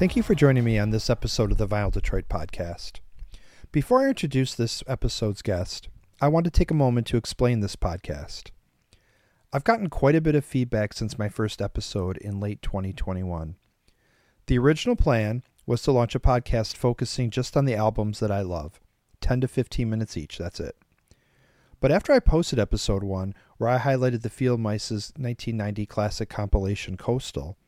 [0.00, 3.00] Thank you for joining me on this episode of the Vinyl Detroit podcast.
[3.70, 5.90] Before I introduce this episode's guest,
[6.22, 8.48] I want to take a moment to explain this podcast.
[9.52, 13.56] I've gotten quite a bit of feedback since my first episode in late 2021.
[14.46, 18.40] The original plan was to launch a podcast focusing just on the albums that I
[18.40, 18.80] love,
[19.20, 20.76] 10 to 15 minutes each, that's it.
[21.78, 26.96] But after I posted episode 1, where I highlighted the Field Mice's 1990 classic compilation
[26.96, 27.58] Coastal,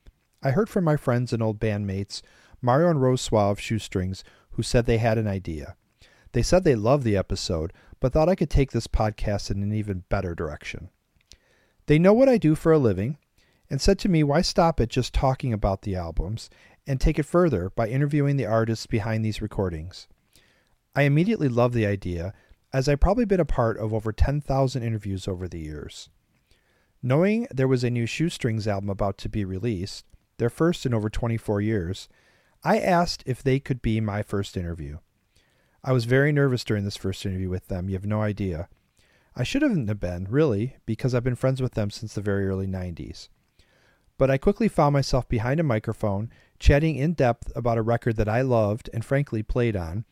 [0.43, 2.23] I heard from my friends and old bandmates,
[2.61, 5.77] Mario and Rose Suave Shoestrings, who said they had an idea.
[6.33, 9.73] They said they loved the episode, but thought I could take this podcast in an
[9.73, 10.89] even better direction.
[11.87, 13.19] They know what I do for a living,
[13.71, 16.51] and said to me, why stop at just talking about the albums
[16.87, 20.09] and take it further by interviewing the artists behind these recordings?
[20.95, 22.35] I immediately loved the idea,
[22.73, 26.11] as I've probably been a part of over 10,000 interviews over the years.
[27.03, 30.05] Knowing there was a new Shoestrings album about to be released,
[30.43, 32.09] their first in over 24 years,
[32.65, 34.99] I asked if they could be my first interview.
[35.85, 37.89] I was very nervous during this first interview with them.
[37.89, 38.69] You have no idea.
[39.37, 42.67] I shouldn't have been, really, because I've been friends with them since the very early
[42.67, 43.29] 90s.
[44.19, 48.29] But I quickly found myself behind a microphone, chatting in depth about a record that
[48.29, 50.05] I loved and frankly played on,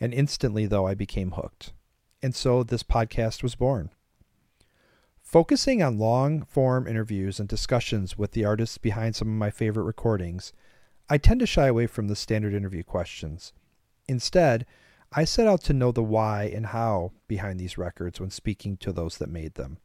[0.00, 1.74] and instantly, though, I became hooked.
[2.20, 3.90] And so this podcast was born.
[5.26, 9.82] Focusing on long form interviews and discussions with the artists behind some of my favorite
[9.82, 10.52] recordings,
[11.10, 13.52] I tend to shy away from the standard interview questions.
[14.06, 14.66] Instead,
[15.10, 18.92] I set out to know the why and how behind these records when speaking to
[18.92, 19.78] those that made them.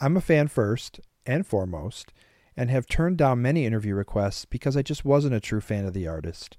[0.00, 2.12] I'm a fan first and foremost,
[2.56, 5.94] and have turned down many interview requests because I just wasn't a true fan of
[5.94, 6.56] the artist.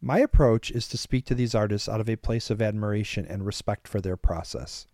[0.00, 3.46] My approach is to speak to these artists out of a place of admiration and
[3.46, 4.88] respect for their process.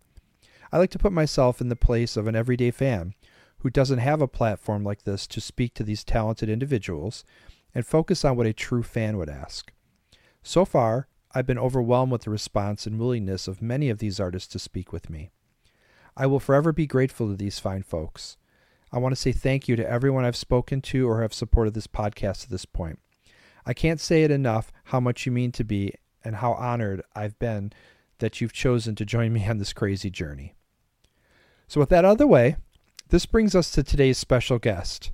[0.73, 3.13] I like to put myself in the place of an everyday fan
[3.59, 7.23] who doesn't have a platform like this to speak to these talented individuals
[7.75, 9.71] and focus on what a true fan would ask.
[10.41, 14.51] So far, I've been overwhelmed with the response and willingness of many of these artists
[14.53, 15.29] to speak with me.
[16.17, 18.37] I will forever be grateful to these fine folks.
[18.91, 21.85] I want to say thank you to everyone I've spoken to or have supported this
[21.85, 22.97] podcast to this point.
[23.63, 27.37] I can't say it enough how much you mean to be and how honored I've
[27.37, 27.73] been
[28.17, 30.55] that you've chosen to join me on this crazy journey.
[31.73, 32.57] So, with that out of the way,
[33.09, 35.09] this brings us to today's special guest,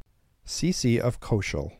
[0.45, 1.71] Cece of Cosial.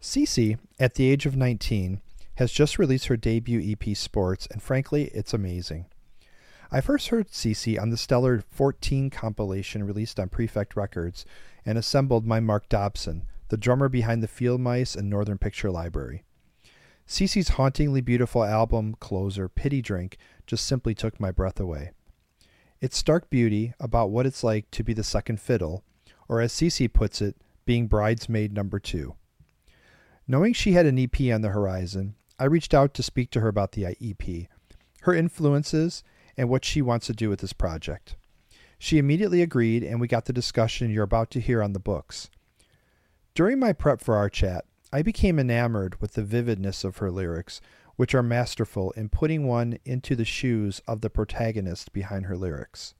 [0.00, 2.00] Cece, at the age of 19,
[2.36, 5.84] has just released her debut EP Sports, and frankly, it's amazing.
[6.72, 11.26] I first heard Cece on the stellar 14 compilation released on Prefect Records
[11.66, 16.24] and assembled by Mark Dobson, the drummer behind the Field Mice and Northern Picture Library.
[17.06, 20.16] Cece's hauntingly beautiful album closer, Pity Drink,
[20.46, 21.90] just simply took my breath away.
[22.80, 25.82] Its stark beauty about what it's like to be the second fiddle,
[26.28, 29.14] or as Cece puts it, being bridesmaid number two.
[30.28, 33.48] Knowing she had an EP on the horizon, I reached out to speak to her
[33.48, 34.48] about the EP,
[35.02, 36.02] her influences,
[36.36, 38.16] and what she wants to do with this project.
[38.78, 42.28] She immediately agreed, and we got the discussion you're about to hear on the books.
[43.34, 47.60] During my prep for our chat, I became enamored with the vividness of her lyrics,
[47.96, 52.94] which are masterful in putting one into the shoes of the protagonist behind her lyrics.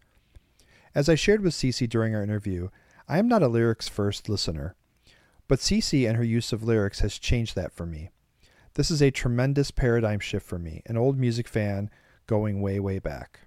[0.94, 2.70] As I shared with Cece during our interview,
[3.08, 4.74] I am not a lyrics first listener,
[5.48, 8.10] but Cece and her use of lyrics has changed that for me.
[8.74, 11.88] This is a tremendous paradigm shift for me, an old music fan
[12.26, 13.40] going way, way back.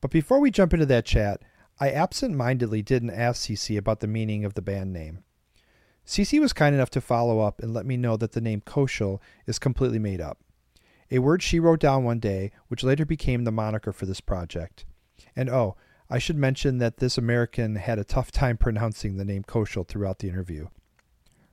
[0.00, 1.42] But before we jump into that chat,
[1.80, 5.23] I absent mindedly didn't ask Cece about the meaning of the band name.
[6.06, 9.22] Cece was kind enough to follow up and let me know that the name Cosial
[9.46, 10.38] is completely made up.
[11.10, 14.84] A word she wrote down one day, which later became the moniker for this project.
[15.36, 15.76] And oh,
[16.10, 20.18] I should mention that this American had a tough time pronouncing the name Cosial throughout
[20.18, 20.68] the interview.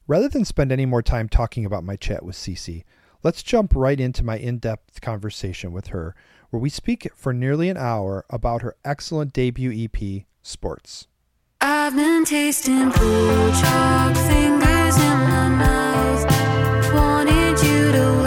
[0.07, 2.83] Rather than spend any more time talking about my chat with Cece,
[3.23, 6.15] let's jump right into my in depth conversation with her,
[6.49, 11.07] where we speak for nearly an hour about her excellent debut EP, Sports.
[11.63, 16.25] I've been tasting blue chalk fingers in my mouth.
[16.91, 18.20] Wanted you to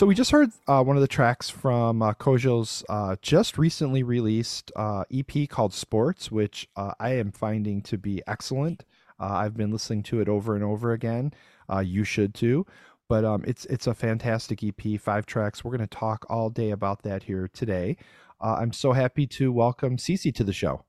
[0.00, 4.02] So we just heard uh, one of the tracks from uh, Kojo's uh, just recently
[4.02, 8.86] released uh, EP called Sports, which uh, I am finding to be excellent.
[9.20, 11.34] Uh, I've been listening to it over and over again.
[11.70, 12.64] Uh, you should too.
[13.10, 15.62] But um, it's it's a fantastic EP, five tracks.
[15.62, 17.98] We're going to talk all day about that here today.
[18.40, 20.86] Uh, I'm so happy to welcome Cece to the show.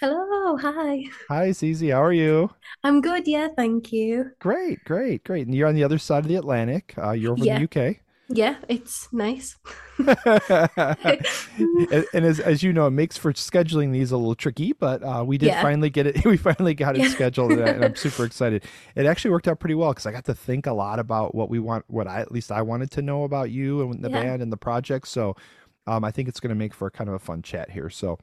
[0.00, 1.04] Hello, hi.
[1.28, 1.92] Hi, Cece.
[1.92, 2.50] How are you?
[2.82, 4.32] I'm good, yeah, thank you.
[4.40, 5.46] Great, great, great.
[5.46, 6.92] And you're on the other side of the Atlantic.
[6.98, 7.60] Uh, you're over Yeah.
[7.60, 8.00] in the UK.
[8.28, 9.56] Yeah, it's nice.
[9.98, 10.16] and,
[12.12, 15.24] and as, as you know, it makes for scheduling these a little tricky, but uh,
[15.26, 15.62] we did Yeah.
[15.62, 16.24] finally get it.
[16.24, 17.08] We finally got it Yeah.
[17.08, 18.64] scheduled, and, I- and I'm super excited.
[18.94, 21.48] It actually worked out pretty well because I got to think a lot about what
[21.50, 24.20] we want, what I at least I wanted to know about you and the Yeah.
[24.20, 25.08] band and the project.
[25.08, 25.36] So
[25.86, 27.90] um, I think it's going to make for kind of a fun chat here.
[27.90, 28.18] So,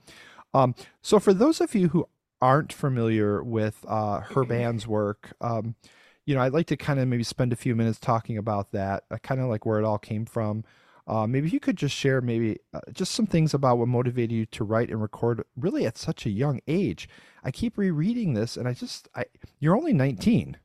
[0.54, 2.08] um, so for those of you who
[2.42, 5.76] aren't familiar with uh, her band's work, um,
[6.26, 9.04] you know, I'd like to kind of maybe spend a few minutes talking about that,
[9.12, 10.64] uh, kind of like where it all came from.
[11.06, 14.46] Uh, maybe you could just share maybe uh, just some things about what motivated you
[14.46, 17.10] to write and record really at such a young age.
[17.44, 19.26] I keep rereading this and I just, I,
[19.60, 20.58] you're only 19.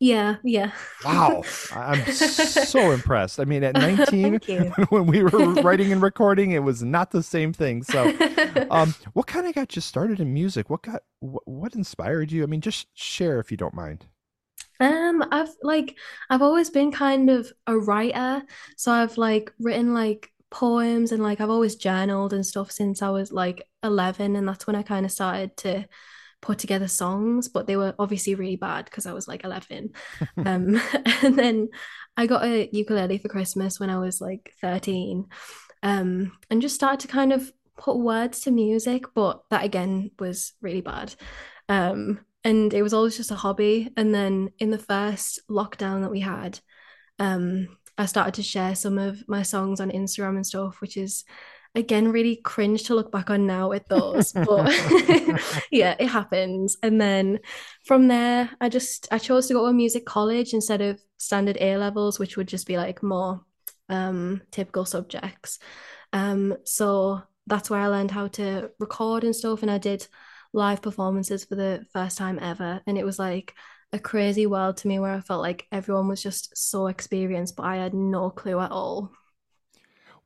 [0.00, 0.72] Yeah, yeah.
[1.04, 1.44] Wow.
[1.72, 3.38] I'm so impressed.
[3.38, 3.74] I mean, at
[4.10, 4.40] 19,
[4.88, 7.84] when we were writing and recording, it was not the same thing.
[7.84, 8.12] So,
[8.70, 10.68] um, what kind of got you started in music?
[10.68, 12.42] What got, what, what inspired you?
[12.42, 14.06] I mean, just share if you don't mind.
[14.80, 15.96] Um, I've like
[16.30, 18.42] I've always been kind of a writer,
[18.76, 23.10] so I've like written like poems and like I've always journaled and stuff since I
[23.10, 25.86] was like 11 and that's when I kind of started to
[26.44, 29.92] put together songs, but they were obviously really bad because I was like 11.
[30.36, 30.80] Um,
[31.22, 31.68] and then
[32.16, 35.26] I got a ukulele for Christmas when I was like 13.
[35.82, 40.52] Um, and just started to kind of put words to music, but that again was
[40.60, 41.14] really bad.
[41.68, 43.90] Um, and it was always just a hobby.
[43.96, 46.60] And then in the first lockdown that we had,
[47.18, 51.24] um, I started to share some of my songs on Instagram and stuff, which is
[51.76, 54.32] again really cringe to look back on now with those.
[54.32, 54.72] But
[55.70, 56.76] yeah, it happens.
[56.82, 57.40] And then
[57.84, 61.56] from there, I just I chose to go to a music college instead of standard
[61.60, 63.40] A levels, which would just be like more
[63.88, 65.58] um typical subjects.
[66.12, 70.06] Um, so that's where I learned how to record and stuff, and I did
[70.54, 73.54] live performances for the first time ever, and it was like
[73.92, 77.64] a crazy world to me where I felt like everyone was just so experienced, but
[77.66, 79.12] I had no clue at all.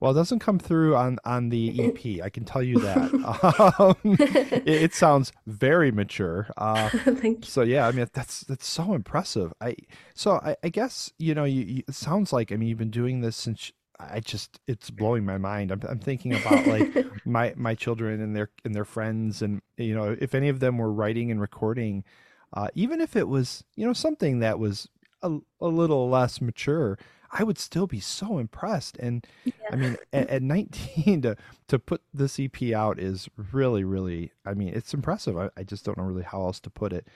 [0.01, 2.21] Well, it doesn't come through on on the EP.
[2.23, 3.13] I can tell you that.
[3.79, 4.19] Um,
[4.65, 6.49] it, it sounds very mature.
[6.57, 7.51] Uh, Thank you.
[7.51, 9.53] so yeah, I mean that's that's so impressive.
[9.61, 9.77] I
[10.15, 12.91] so I, I guess you know you, you, it sounds like I mean you've been
[12.91, 15.71] doing this since I just it's blowing my mind.
[15.71, 19.95] I'm I'm thinking about like my my children and their and their friends and you
[19.95, 22.05] know if any of them were writing and recording,
[22.53, 24.89] uh, even if it was you know something that was
[25.23, 26.99] a, a little less mature,
[27.31, 28.97] I would still be so impressed.
[28.99, 29.27] And
[29.71, 31.37] I mean, at, at 19 to
[31.69, 34.33] to put this EP out is really, really.
[34.47, 35.37] I mean, it's impressive.
[35.37, 37.07] I, I just don't know really how else to put it.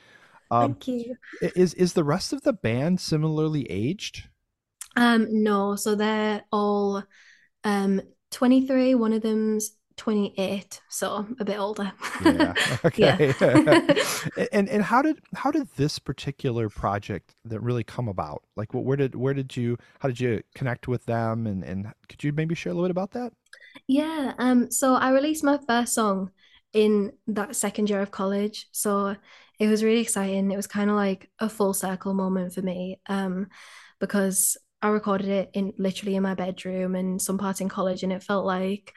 [0.50, 1.16] Um, Thank you.
[1.40, 4.28] is is the rest of the band similarly aged?
[4.96, 7.02] Um, no, so they're all
[7.64, 11.92] um 23, one of them's 28, so a bit older.
[12.18, 12.54] Yeah.
[12.84, 13.34] Okay.
[13.40, 13.82] Yeah.
[14.52, 18.42] and and how did how did this particular project that really come about?
[18.56, 21.46] Like, what where did where did you how did you connect with them?
[21.46, 23.32] And and could you maybe share a little bit about that?
[23.86, 26.30] Yeah, um, so I released my first song
[26.72, 28.66] in that second year of college.
[28.72, 29.16] So
[29.58, 30.50] it was really exciting.
[30.50, 33.00] It was kind of like a full circle moment for me.
[33.08, 33.48] Um,
[34.00, 38.12] because I recorded it in literally in my bedroom and some parts in college, and
[38.12, 38.92] it felt like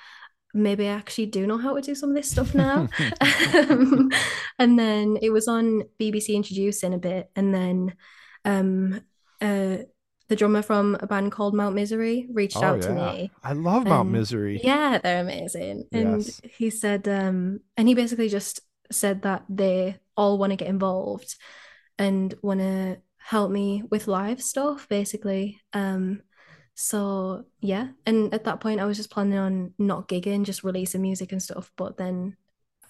[0.54, 2.88] maybe I actually do know how to do some of this stuff now.
[3.20, 4.10] Um,
[4.60, 7.94] and then it was on BBC Introducing a bit, and then
[8.46, 9.02] um
[9.42, 9.78] uh
[10.28, 13.32] the drummer from a band called Mount Misery reached out to me.
[13.44, 14.60] I love Mount Misery.
[14.64, 15.88] Yeah, they're amazing.
[15.92, 16.42] And Yes.
[16.58, 18.62] he said, um, and he basically just
[18.92, 21.36] said that they all want to get involved
[22.00, 22.98] and want to
[23.30, 25.62] help me with live stuff, basically.
[25.74, 26.22] Um,
[26.76, 31.02] So yeah, and at that point I was just planning on not gigging, just releasing
[31.02, 31.72] music and stuff.
[31.78, 32.38] But then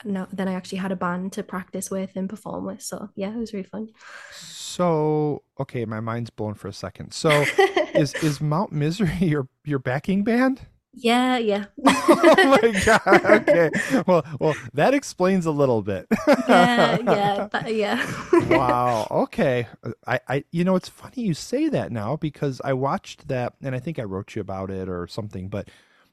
[0.03, 2.81] no, then I actually had a band to practice with and perform with.
[2.81, 3.89] So yeah, it was really fun.
[4.29, 7.13] So, okay, my mind's blown for a second.
[7.13, 7.29] So,
[7.95, 10.67] is is Mount Misery your your backing band?
[10.97, 11.65] Yeah, yeah.
[11.85, 13.25] oh my god.
[13.25, 13.69] Okay.
[14.07, 16.07] Well, well, that explains a little bit.
[16.47, 18.05] Yeah, yeah, that- yeah.
[18.49, 19.07] wow.
[19.25, 19.67] Okay.
[20.07, 23.75] I, I, you know, it's funny you say that now because I watched that, and
[23.75, 25.49] I think I wrote you about it or something.
[25.49, 25.69] But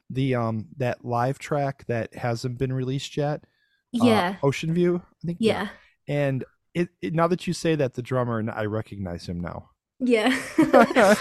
[0.09, 3.45] the um that live track that hasn't been released yet,
[3.99, 5.37] uh, Yeah, Ocean View, I think.
[5.39, 5.69] yeah,
[6.07, 9.69] And it, it now that you say that, the drummer, and I recognize him now.
[10.05, 11.15] yeah.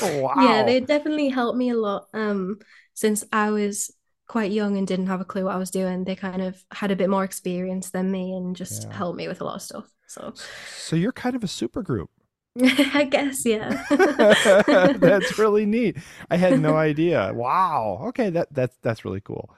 [0.00, 0.30] Wow.
[0.32, 2.08] Yeah, they definitely helped me a lot.
[2.14, 2.60] Um,
[2.94, 3.90] since I was
[4.28, 6.90] quite young and didn't have a clue what I was doing, they kind of had
[6.90, 8.92] a bit more experience than me and just Yeah.
[8.92, 9.90] helped me with a lot of stuff.
[10.06, 10.34] So
[10.72, 12.10] So you're kind of a super group.
[12.94, 13.84] I guess, yeah.
[15.00, 15.96] that's really neat.
[16.30, 17.32] I had no idea.
[17.34, 18.00] Wow.
[18.08, 19.50] Okay, that that's that's really cool.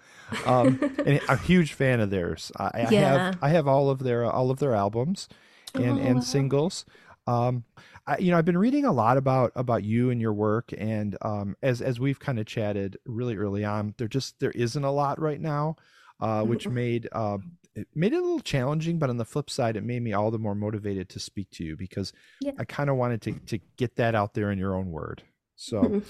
[0.45, 2.51] Um, and I'm a huge fan of theirs.
[2.57, 2.99] I, I Yeah.
[3.03, 5.29] have I have all of their all of their albums
[5.77, 6.25] and Oh, and wow.
[6.25, 6.85] singles.
[7.27, 7.65] Um,
[8.06, 11.16] I, you know, I've been reading a lot about about you and your work, and
[11.23, 14.90] um, as as we've kind of chatted really early on, there just there isn't a
[14.90, 15.76] lot right now,
[16.21, 16.73] uh, which Mhm.
[16.73, 17.38] made uh,
[17.75, 18.99] it made it a little challenging.
[18.99, 21.64] But on the flip side, it made me all the more motivated to speak to
[21.64, 22.52] you because Yeah.
[22.59, 25.23] I kind of wanted to to get that out there in your own word.
[25.56, 25.82] So.
[25.82, 26.04] Mhm.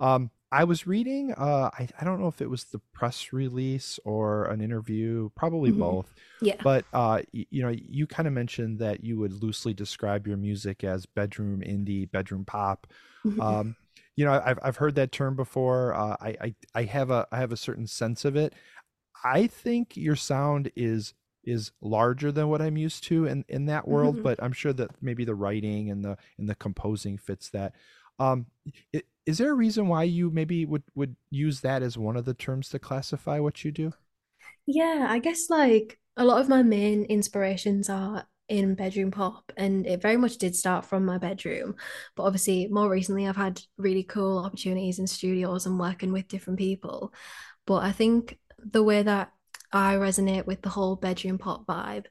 [0.00, 3.98] Um, I was reading, uh, I, I don't know if it was the press release
[4.04, 5.78] or an interview, probably Mhm.
[5.78, 6.56] both, Yeah.
[6.62, 10.38] but, uh, y- you know, you kind of mentioned that you would loosely describe your
[10.38, 12.86] music as bedroom indie, bedroom pop.
[13.26, 13.40] Mhm.
[13.40, 13.76] Um,
[14.16, 15.94] you know, I've, I've heard that term before.
[15.94, 18.54] Uh, I, I, I have a, I have a certain sense of it.
[19.22, 21.12] I think your sound is,
[21.44, 24.22] is larger than what I'm used to in, in that world, Mhm.
[24.22, 27.74] but I'm sure that maybe the writing and the, and the composing fits that.
[28.18, 28.46] Um,
[28.94, 32.24] i- is there a reason why you maybe would would use that as one of
[32.24, 33.92] the terms to classify what you do?
[34.64, 39.86] Yeah, I guess like a lot of my main inspirations are in bedroom pop, and
[39.86, 41.76] it very much did start from my bedroom.
[42.16, 46.58] But obviously, more recently, I've had really cool opportunities in studios and working with different
[46.58, 47.12] people.
[47.66, 49.30] But I think the way that
[49.70, 52.06] I resonate with the whole bedroom pop vibe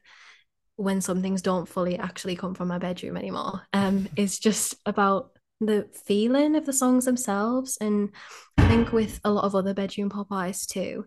[0.76, 5.32] when some things don't fully actually come from my bedroom anymore, um, is just about
[5.60, 7.78] the feeling of the songs themselves.
[7.80, 8.10] And
[8.56, 11.06] I think with a lot of other bedroom pop artists too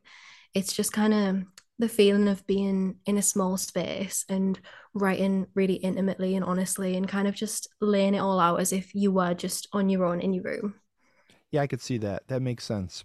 [0.54, 1.44] it's just kind of
[1.80, 4.60] the feeling of being in a small space and
[4.94, 8.94] writing really intimately and honestly and kind of just laying it all out as if
[8.94, 10.76] you were just on your own in your room.
[11.52, 12.28] Yeah, I could see that.
[12.28, 13.04] That makes sense.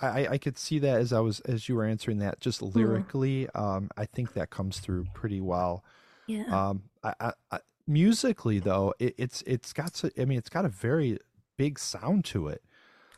[0.00, 2.40] I, I- could see that as I was as you were answering that.
[2.40, 5.82] Just lyrically, um, I think that comes through pretty well.
[6.28, 6.44] Yeah.
[6.50, 7.58] Um, I, I, I,
[7.90, 11.18] musically though, it, it's it's got so, I mean, it's got a very
[11.56, 12.62] big sound to it.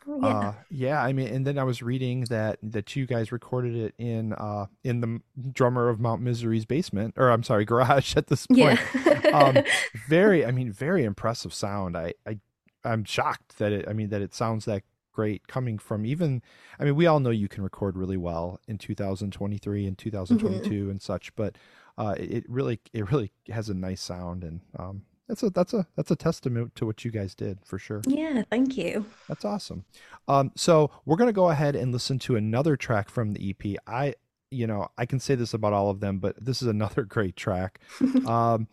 [0.06, 0.26] yeah.
[0.26, 3.94] Uh, yeah, I mean, and then I was reading that that you guys recorded it
[3.98, 5.20] in uh in the
[5.52, 8.80] drummer of Mount Misery's basement, or I'm sorry, garage at this point.
[9.04, 9.20] yeah.
[9.32, 9.58] um,
[10.08, 11.96] very, I mean, very impressive sound.
[11.96, 12.38] I, I,
[12.84, 13.86] I'm shocked that it.
[13.86, 16.42] I mean, that it sounds that great coming from even.
[16.80, 21.00] I mean, we all know you can record really well in 2023 and 2022 and
[21.00, 21.56] such, but
[21.98, 25.72] uh, it, it really, it really has a nice sound, and um, that's a that's
[25.72, 28.02] a that's a testament to what you guys did for sure.
[28.06, 29.06] yeah, thank you.
[29.28, 29.84] That's awesome.
[30.28, 33.76] Um, so we're gonna go ahead and listen to another track from the EP.
[33.86, 34.14] I,
[34.50, 37.36] you know, I can say this about all of them, but this is another great
[37.36, 37.80] track.
[38.26, 38.68] Um,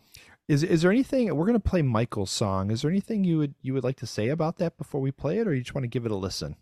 [0.48, 2.72] is is there anything we're gonna play Michael's song?
[2.72, 5.38] Is there anything you would you would like to say about that before we play
[5.38, 6.56] it, or you just want to give it a listen?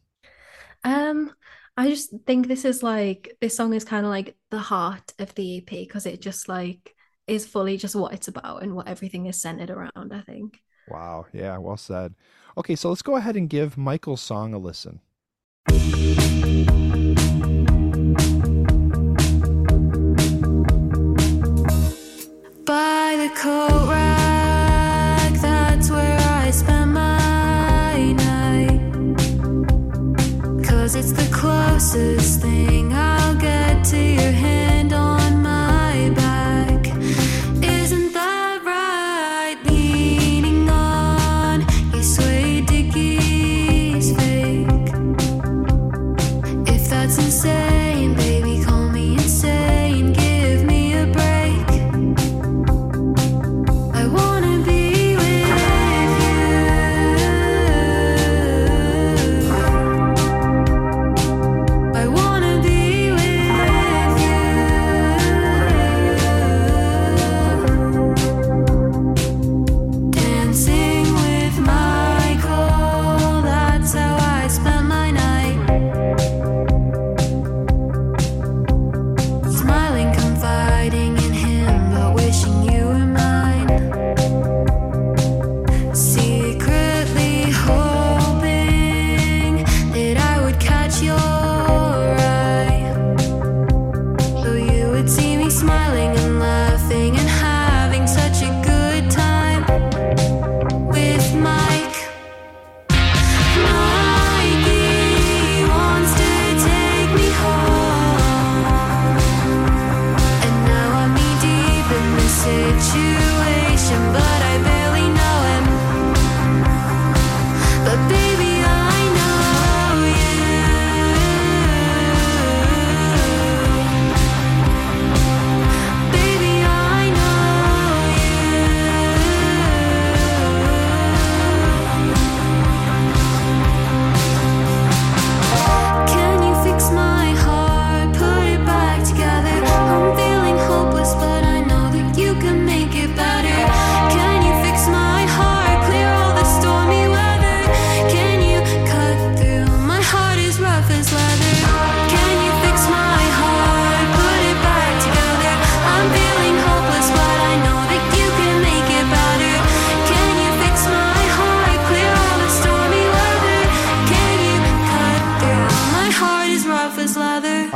[0.84, 1.32] Um,
[1.78, 5.32] I just think this is like this song is kind of like the heart of
[5.36, 6.92] the EP because it just like
[7.28, 10.60] is fully just what it's about and what everything is centered around, I think.
[10.88, 12.16] Wow, yeah, well said.
[12.56, 14.98] Okay, so let's go ahead and give Michael's song a listen.
[22.64, 24.07] By the coat
[30.98, 34.57] it's the closest thing I'll get to your hand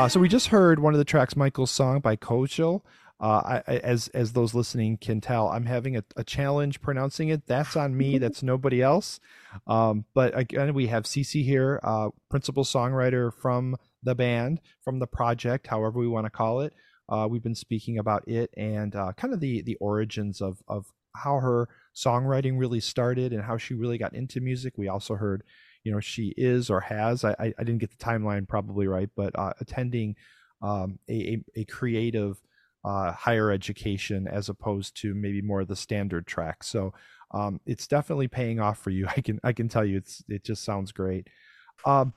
[0.03, 2.81] Uh, so we just heard one of the tracks, Michael's song by Kochel.
[3.21, 7.29] Uh, I, I, as as those listening can tell, I'm having a, a challenge pronouncing
[7.29, 7.47] it.
[7.47, 8.19] That's on me.
[8.19, 9.21] That's nobody else.
[9.69, 15.07] Um, but again, we have Cece here, uh, principal songwriter from the band, from the
[15.07, 16.73] project, however we want to call it.
[17.09, 20.87] Uh, we've been speaking about it and uh, kind of the the origins of of
[21.15, 24.75] how her songwriting really started and how she really got into music.
[24.77, 25.45] We also heard,
[25.85, 27.25] you know, she is or has.
[27.25, 30.17] I I, didn't get the timeline probably right, but uh, attending
[30.63, 32.41] um, a, a a creative
[32.85, 36.65] uh, higher education as opposed to maybe more of the standard track.
[36.65, 36.93] So
[37.33, 39.07] um, it's definitely paying off for you.
[39.17, 41.29] I can I can tell you it's it just sounds great.
[41.85, 42.13] Um,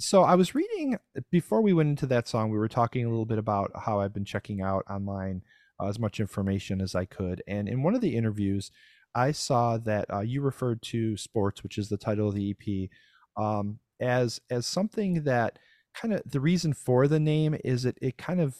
[0.00, 0.96] so I was reading
[1.30, 2.50] before we went into that song.
[2.50, 5.42] We were talking a little bit about how I've been checking out online
[5.80, 8.70] uh, as much information as I could, and in one of the interviews,
[9.14, 12.90] I saw that uh, you referred to sports, which is the title of the EP,
[13.42, 15.58] um, as as something that
[15.94, 18.56] kind of the reason for the name is it it kind of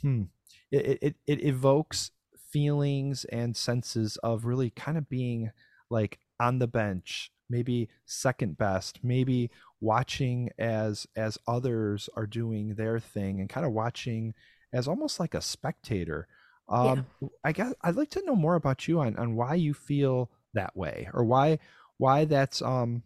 [0.00, 0.24] hmm,
[0.70, 2.10] it, it it evokes
[2.50, 5.50] feelings and senses of really kind of being
[5.90, 12.98] like on the bench maybe second best maybe watching as as others are doing their
[12.98, 14.32] thing and kind of watching
[14.72, 16.26] as almost like a spectator
[16.68, 17.06] um
[17.44, 20.76] i guess i'd like to know more about you on on why you feel that
[20.76, 21.58] way or why
[21.98, 23.02] why that's um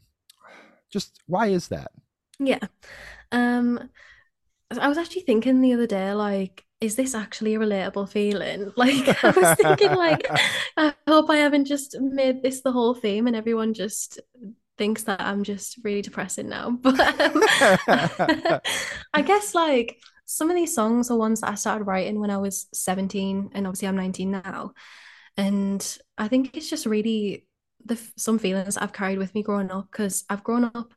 [0.91, 1.93] just why is that
[2.39, 2.67] Yeah.
[3.33, 3.91] Um,
[4.71, 8.73] I was actually thinking the other day, like, is this actually a relatable feeling?
[8.79, 10.27] Like, I was thinking, like,
[10.77, 14.21] I hope I haven't just made this the whole theme and everyone just
[14.79, 16.71] thinks that I'm just really depressing now.
[16.83, 17.43] But um,
[19.13, 19.99] I guess, like,
[20.31, 23.67] some of these songs are ones that I started writing when I was 17, and
[23.67, 24.75] obviously I'm 19 now.
[25.37, 27.47] And I think it's just really
[27.85, 30.95] the some feelings I've carried with me growing up because I've grown up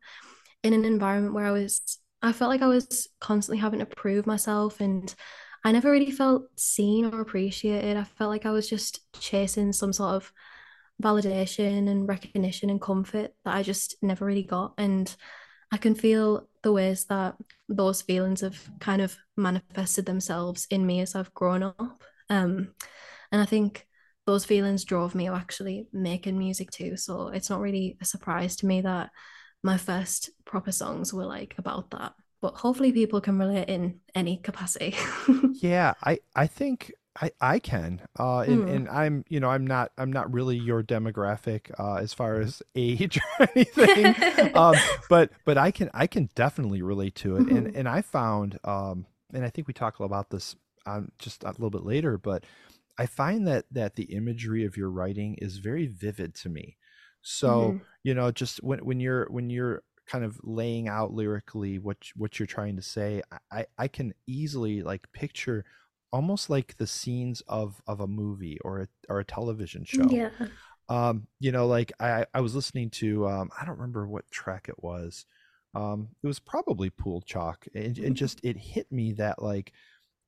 [0.62, 4.28] in an environment where I was I felt like I was constantly having to prove
[4.28, 5.14] myself and
[5.66, 7.98] I never really felt seen or appreciated.
[7.98, 10.32] I felt like I was just chasing some sort of
[11.02, 14.74] validation and recognition and comfort that I just never really got.
[14.78, 15.14] And
[15.74, 17.36] I can feel the ways that
[17.68, 22.04] those feelings have kind of manifested themselves in me as I've grown up.
[22.30, 22.76] Um,
[23.32, 23.88] and I think
[24.28, 26.96] those feelings drove me to actually making music too.
[26.96, 29.10] So it's not really a surprise to me that
[29.64, 32.14] my first proper songs were like about that.
[32.40, 34.96] But hopefully people can relate in any capacity.
[35.54, 38.68] yeah i i think i i can uh and Mm.
[38.68, 42.62] and i'm you know i'm not i'm not really your demographic uh as far as
[42.76, 44.16] age or anything
[44.54, 47.76] um but but i can i can definitely relate to it and Mhm.
[47.76, 51.70] and i found um and i think we talk about this um just a little
[51.70, 52.44] bit later but
[52.98, 56.78] i find that that the imagery of your writing is very vivid to me
[57.22, 57.82] so Mhm.
[58.04, 62.38] you know just when when you're when you're kind of laying out lyrically what what
[62.40, 63.22] you're trying to say
[63.52, 65.64] i I can easily like picture
[66.14, 70.30] almost like the scenes of of a movie or a or a television show Yeah.
[70.88, 74.70] um you know like i i was listening to um i don't remember what track
[74.70, 75.26] it was
[75.76, 79.74] um it was probably pool chalk and, and just it hit me that like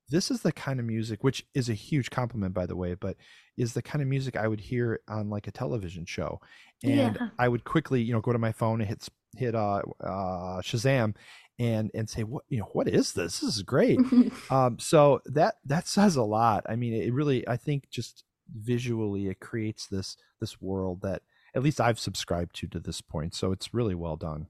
[0.09, 3.15] this is the kind of music which is a huge compliment by the way but
[3.57, 6.39] is the kind of music i would hear on like a television show
[6.83, 7.29] and Yeah.
[7.37, 11.15] i would quickly you know go to my phone and hit hit uh uh shazam
[11.57, 13.99] and and say what you know what is this this is great
[14.49, 19.27] um so that that says a lot i mean it really i think just visually
[19.27, 21.21] it creates this this world that
[21.55, 24.47] at least i've subscribed to to this point so it's really well done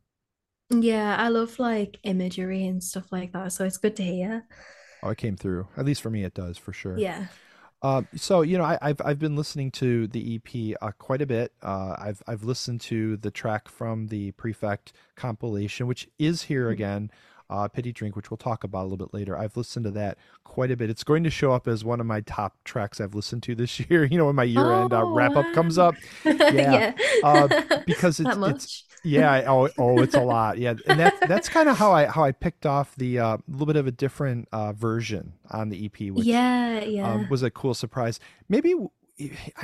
[0.71, 3.51] Yeah, I love like imagery and stuff like that.
[3.53, 4.47] So it's good to hear.
[5.03, 7.27] oh it came through at least for me it does for sure Yeah.
[7.85, 11.27] Um, so you know, I, I've I've been listening to the EP uh, quite a
[11.27, 11.51] bit.
[11.61, 16.71] Uh, I've I've listened to the track from the Prefect compilation, which is here Mhm.
[16.71, 17.11] again,
[17.49, 19.37] uh, Pity Drink, which we'll talk about a little bit later.
[19.37, 20.89] I've listened to that quite a bit.
[20.89, 23.79] It's going to show up as one of my top tracks I've listened to this
[23.89, 24.05] year.
[24.05, 27.47] You know, when my year end uh, Oh, wrap up comes up, Yeah, uh,
[27.85, 31.69] because it's it's yeah I- oh oh it's a lot yeah and that's that's kind
[31.69, 34.73] of how i how i picked off the uh little bit of a different uh
[34.73, 37.07] version on the ep which Yeah, yeah.
[37.13, 38.73] um, was a cool surprise maybe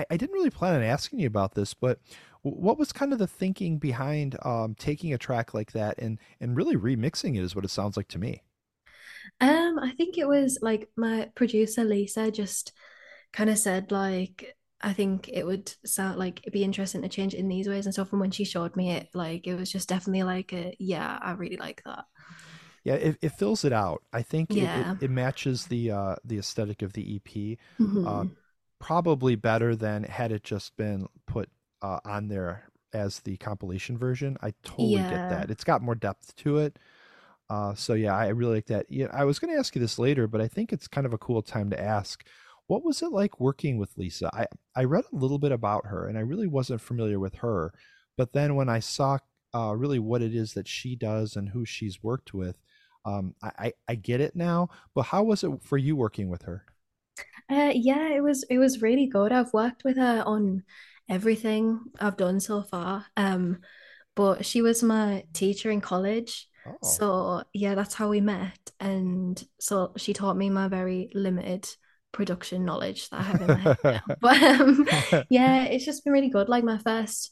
[0.09, 1.99] I didn't really plan on asking you about this but
[2.43, 6.55] what was kind of the thinking behind um taking a track like that and and
[6.57, 8.41] really remixing it is what it sounds like to me
[9.39, 12.71] Um, I think it was like my producer Lisa just
[13.33, 17.33] kind of said like I think it would sound like it'd be interesting to change
[17.33, 18.11] it in these ways and stuff.
[18.11, 21.31] And when she showed me it, like it was just definitely like a yeah, I
[21.33, 22.05] really like that.
[22.83, 24.95] yeah it, it fills it out i think it, it, Yeah.
[24.99, 27.57] it matches the uh the aesthetic of the ep
[28.03, 28.35] uh, Mhm.
[28.79, 31.49] probably better than had it just been put
[31.81, 34.37] uh, on there as the compilation version.
[34.41, 35.49] I totally get that.
[35.51, 36.77] It's got more depth to it.
[37.49, 38.85] Uh, so yeah, I really like that.
[38.89, 41.13] Yeah, I was going to ask you this later, but I think it's kind of
[41.13, 42.25] a cool time to ask.
[42.67, 44.29] What was it like working with Lisa?
[44.33, 47.73] I I read a little bit about her, and I really wasn't familiar with her.
[48.17, 49.17] But then when I saw
[49.53, 52.55] uh, really what it is that she does and who she's worked with,
[53.05, 54.69] um, I, I I get it now.
[54.95, 56.63] But how was it for you working with her?
[57.49, 59.31] Uh, yeah, it was it was really good.
[59.31, 60.63] I've worked with her on
[61.09, 63.05] everything I've done so far.
[63.17, 63.59] Um,
[64.15, 66.47] but she was my teacher in college.
[66.65, 68.59] Oh, So yeah, that's how we met.
[68.79, 71.67] And so she taught me my very limited
[72.11, 74.01] production knowledge that I have in my head now.
[74.19, 74.87] But um,
[75.29, 76.49] yeah, it's just been really good.
[76.49, 77.31] Like my first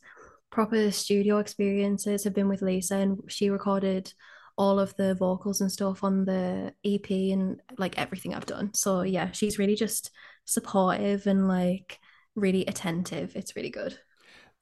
[0.49, 4.11] proper studio experiences have been with Lisa, and she recorded
[4.57, 8.73] all of the vocals and stuff on the EP and like everything I've done.
[8.73, 10.11] So yeah, she's really just
[10.45, 11.99] supportive and like
[12.39, 13.35] really attentive.
[13.35, 13.99] It's really good.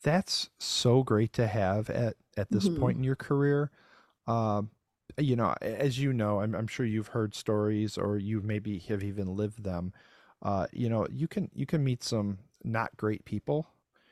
[0.04, 2.70] that's so great to have at at this Mhm.
[2.70, 3.72] point in your career.
[4.28, 4.72] Um,
[5.18, 9.04] you know, as you know, I'm, I'm sure you've heard stories or you maybe have
[9.04, 9.94] even lived them.
[10.42, 13.68] Uh, you know, you can you can meet some not great people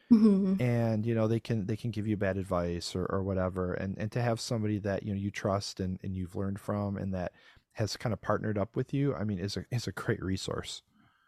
[0.09, 0.59] Mhm.
[0.59, 3.97] and you know they can they can give you bad advice or, or whatever and
[3.97, 7.13] and to have somebody that you know you trust and, and you've learned from and
[7.13, 7.33] that
[7.73, 10.81] has kind of partnered up with you, I mean, is a is a great resource.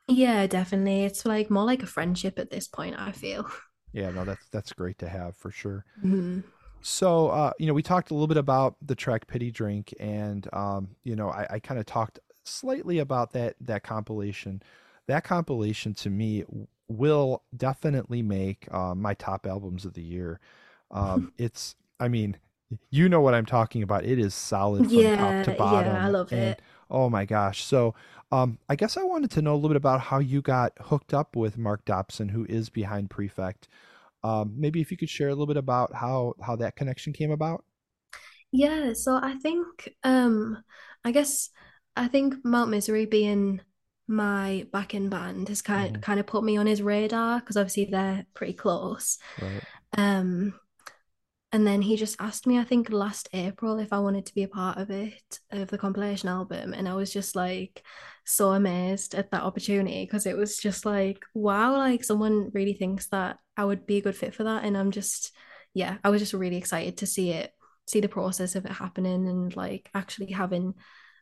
[0.07, 1.03] Yeah, definitely.
[1.05, 3.49] It's like more like a friendship at this point, I feel.
[3.93, 5.85] Yeah, no, that's that's great to have for sure.
[6.03, 6.43] Mhm.
[6.81, 10.47] So, uh, you know, we talked a little bit about the track Pity Drink, and
[10.53, 14.61] um, you know, I, I kind of talked slightly about that that compilation.
[15.07, 16.45] That compilation to me
[16.89, 20.39] will definitely make uh, my top albums of the year.
[20.91, 22.37] Um, it's, I mean,
[22.91, 24.05] you know what I'm talking about.
[24.05, 26.61] It is solid from top Yeah, to yeah, bottom, I love and it.
[26.89, 27.63] Oh my gosh.
[27.63, 27.95] So,
[28.31, 31.13] um, I guess I wanted to know a little bit about how you got hooked
[31.13, 33.67] up with Mark Dobson, who is behind Prefect.
[34.23, 37.31] Um, maybe if you could share a little bit about how how that connection came
[37.31, 37.65] about.
[38.51, 40.63] Yeah, so I think um
[41.03, 41.49] I guess
[41.95, 43.61] I think Mount Misery being
[44.07, 47.85] my backing band has kind hmm kind of put me on his radar because obviously
[47.85, 49.17] they're pretty close.
[49.37, 49.63] Right.
[49.97, 50.59] Um
[51.57, 54.43] And then he just asked me, I think last April, if I wanted to be
[54.43, 56.71] a part of it, of the compilation album.
[56.71, 57.83] And I was just like
[58.25, 63.07] so amazed at that opportunity because it was just like, wow, like someone really thinks
[63.07, 64.65] that I would be a good fit for that.
[64.65, 65.35] And I'm just,
[65.73, 67.51] yeah, I was just really excited to see it,
[67.87, 70.75] see the process of it happening and like actually having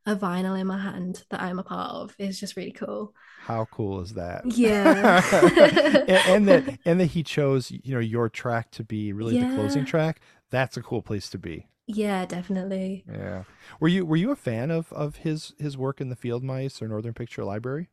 [0.05, 3.13] a vinyl in my hand that I'm a part of is just really cool.
[3.37, 4.45] How cool is that?
[4.45, 5.21] Yeah.
[6.07, 9.45] and, and that and that he chose, you know, your track to be really the
[9.45, 10.19] closing track.
[10.49, 11.67] That's a cool place to be.
[11.87, 13.07] Yeah, definitely.
[13.07, 13.43] Yeah.
[13.79, 16.81] Were you were you a fan of of his his work in the Field Mice
[16.81, 17.89] or Northern Picture Library?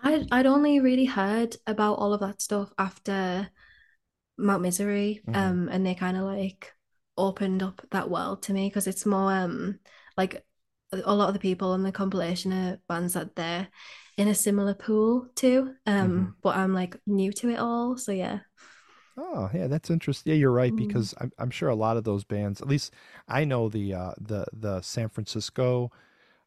[0.00, 3.50] I'd I'd only really heard about all of that stuff after
[4.38, 6.74] Mount Misery, hmm um, and they kind of like
[7.18, 9.80] opened up that world to me because it's more um
[10.16, 10.46] like
[10.92, 13.68] a lot of the people on the compilation are bands that they're
[14.16, 18.40] in a similar pool to, um, but I'm like new to it all, so yeah.
[19.18, 20.32] Oh, yeah, that's interesting.
[20.32, 20.76] Yeah, you're right Mm.
[20.76, 22.92] because I'm I'm sure a lot of those bands, at least
[23.28, 25.90] I know the uh the the San Francisco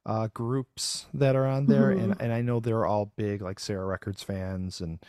[0.06, 2.20] uh groups that are on there and Mhm.
[2.20, 5.00] and I know they're all big like Sarah Records fans and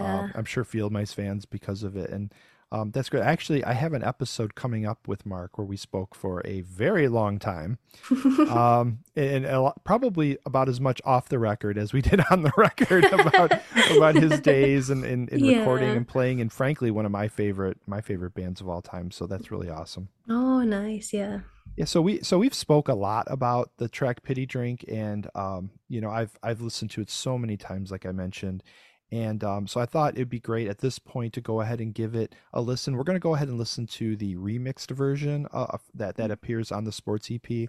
[0.00, 0.32] um Yeah.
[0.34, 2.32] I'm sure Field Mice fans because of it and
[2.70, 3.22] um that's great.
[3.22, 7.08] Actually, I have an episode coming up with Mark where we spoke for a very
[7.08, 7.78] long time
[8.50, 12.42] um, and a lot, probably about as much off the record as we did on
[12.42, 13.52] the record about
[13.96, 15.94] about his days and in, in, recording Yeah.
[15.96, 19.10] and playing, and frankly, one of my favorite my favorite bands of all time.
[19.10, 20.08] So that's really awesome.
[20.28, 21.12] Oh, nice.
[21.12, 21.40] Yeah.
[21.76, 25.70] Yeah, so we so we've spoke a lot about the track "Pity Drink," and um,
[25.88, 28.64] you know, I've I've listened to it so many times, like I mentioned,
[29.10, 31.94] and um, so I thought it'd be great at this point to go ahead and
[31.94, 32.96] give it a listen.
[32.96, 36.70] We're gonna go ahead and listen to the remixed version uh, of that that appears
[36.70, 37.68] on the Sports EP,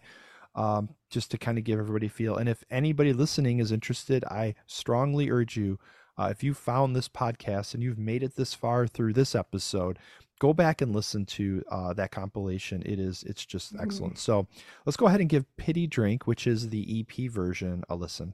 [0.55, 2.35] um, just to kind of give everybody a feel.
[2.35, 5.79] And if anybody listening is interested, I strongly urge you.
[6.17, 9.97] Uh, if you found this podcast and you've made it this far through this episode,
[10.39, 12.81] go back and listen to uh, that compilation.
[12.85, 14.17] It is it's just excellent.
[14.17, 14.47] So
[14.85, 18.33] let's go ahead and give Pity Drink, which is the EP version, a listen.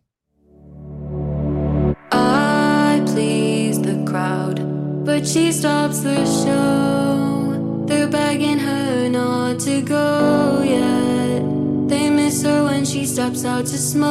[3.15, 4.59] Please the crowd,
[5.05, 7.85] but she stops the show.
[7.87, 11.41] They're begging her not to go yet.
[11.87, 14.09] They miss her when she steps out to smoke.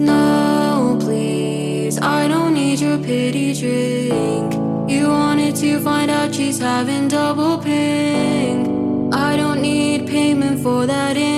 [0.00, 4.54] No, please, I don't need your pity drink.
[4.90, 8.66] You wanted to find out she's having double pink.
[9.12, 11.35] I don't need payment for that information.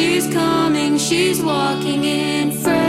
[0.00, 2.79] She's coming, she's walking in frantic.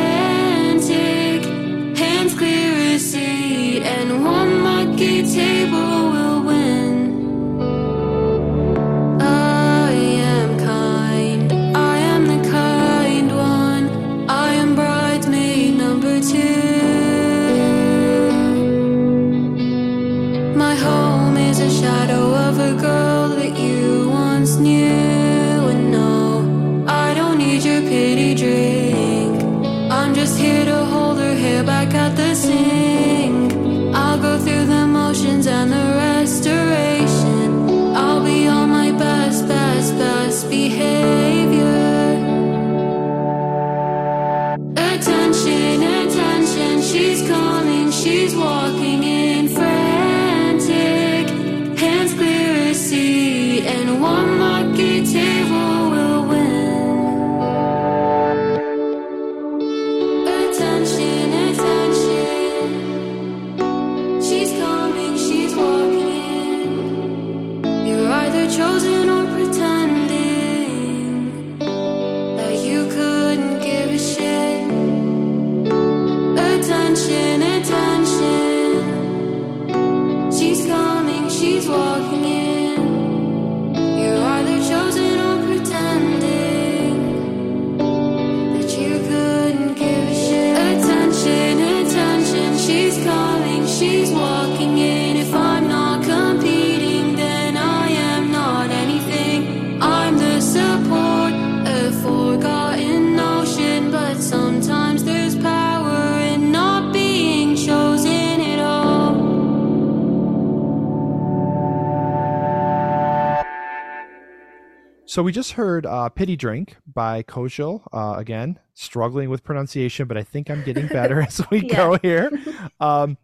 [115.11, 117.85] So we just heard uh, "Pity Drink" by Kojal.
[117.91, 121.75] Uh, again, struggling with pronunciation, but I think I'm getting better as we Yeah.
[121.75, 122.31] go here.
[122.79, 123.17] Um,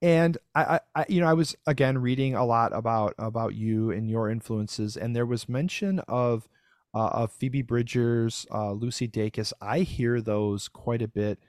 [0.00, 4.08] and I, I, you know, I was again reading a lot about about you and
[4.08, 6.48] your influences, and there was mention of
[6.94, 9.52] uh, of Phoebe Bridgers, uh, Lucy Dacus.
[9.60, 11.40] I hear those quite a bit,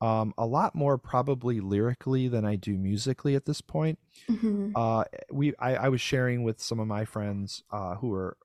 [0.00, 4.72] um, a lot more probably lyrically than I do musically at this point Mhm.
[4.74, 8.36] uh we I, I was sharing with some of my friends uh who are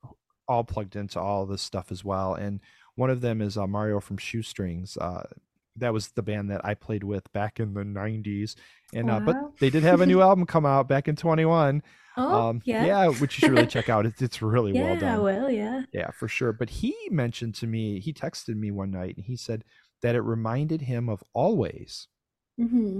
[0.51, 2.59] all plugged into all this stuff as well and
[2.95, 5.23] one of them is uh, mario from shoestrings uh
[5.77, 8.55] that was the band that i played with back in the 90s
[8.93, 11.81] and uh, but they did have a new album come out back in 21
[12.17, 13.07] Oh, um yeah.
[13.07, 15.83] which you should really check out it's, it's really yeah, well I done will, yeah.
[15.93, 16.51] yeah, for sure.
[16.51, 19.63] But he mentioned to me, he texted me one night and he said
[20.01, 22.07] that it reminded him of Alvvays.
[22.57, 22.99] hmm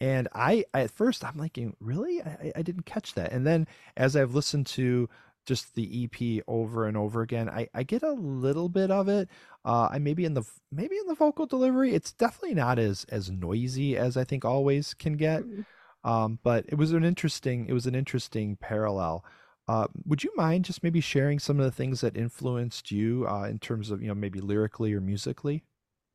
[0.00, 2.22] And I, at first, I'm like, really?
[2.22, 3.32] I, I- I didn't catch that.
[3.32, 5.08] And then as I've listened to
[5.50, 9.28] just the EP over and over again, I, I get a little bit of it.
[9.64, 13.30] Uh, I maybe in the maybe in the vocal delivery, it's definitely not as as
[13.30, 15.44] noisy as I think Alvvays can get.
[15.44, 15.64] Mhm.
[16.04, 19.24] Um, but it was an interesting it was an interesting parallel.
[19.68, 23.44] Uh, would you mind just maybe sharing some of the things that influenced you uh,
[23.44, 25.64] in terms of you know maybe lyrically or musically?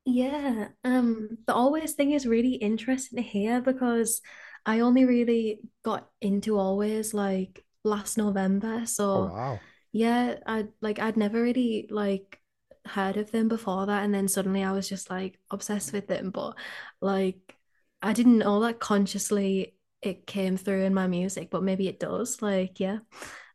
[0.06, 4.22] Yeah, um, the Alvvays thing is really interesting to hear because
[4.66, 8.86] I only really got into Alvvays like last November.
[9.14, 9.62] Oh So wow!
[9.92, 12.42] yeah, I like I'd never really like
[12.86, 16.32] heard of them before that, and then suddenly I was just like obsessed with them.
[16.32, 16.58] But
[17.02, 17.56] like
[18.02, 22.42] I didn't know that consciously it came through in my music, but maybe it does.
[22.42, 23.00] Like yeah,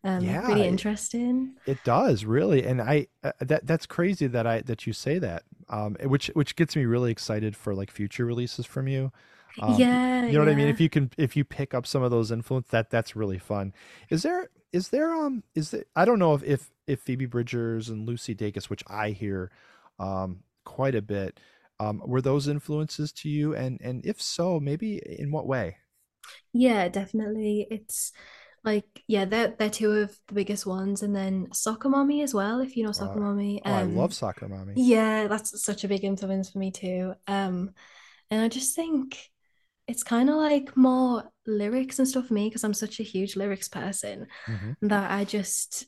[0.04, 1.56] um, Yeah, really it- interesting.
[1.66, 5.44] It does really, and I uh, that that's crazy that I that you say that.
[5.68, 9.12] Um, which which gets me really excited for like future releases from you.
[9.58, 10.68] Um, Yeah, you know what I mean.
[10.68, 13.72] If you can if you pick up some of those influence, that that's really fun.
[14.10, 17.88] Is there is there um is there I don't know if if if Phoebe Bridgers
[17.88, 19.50] and Lucy Dacus, which I hear
[19.98, 21.40] um quite a bit,
[21.80, 25.78] um were those influences to you, and and if so, maybe in what way?
[26.52, 27.66] Yeah, definitely.
[27.70, 28.12] It's
[28.64, 32.60] like yeah, they're they're two of the biggest ones, and then Soccer Mommy as well,
[32.60, 33.62] if you know Soccer Uh, Mommy.
[33.64, 34.76] Oh, I Um, love Soccer Mommy.
[34.76, 37.14] yeah, that's such a big influence for me too.
[37.28, 37.72] Um,
[38.30, 39.18] and I just think
[39.90, 43.36] it's kind of like more lyrics and stuff for me because I'm such a huge
[43.36, 44.76] lyrics person Mhm.
[44.82, 45.86] that I just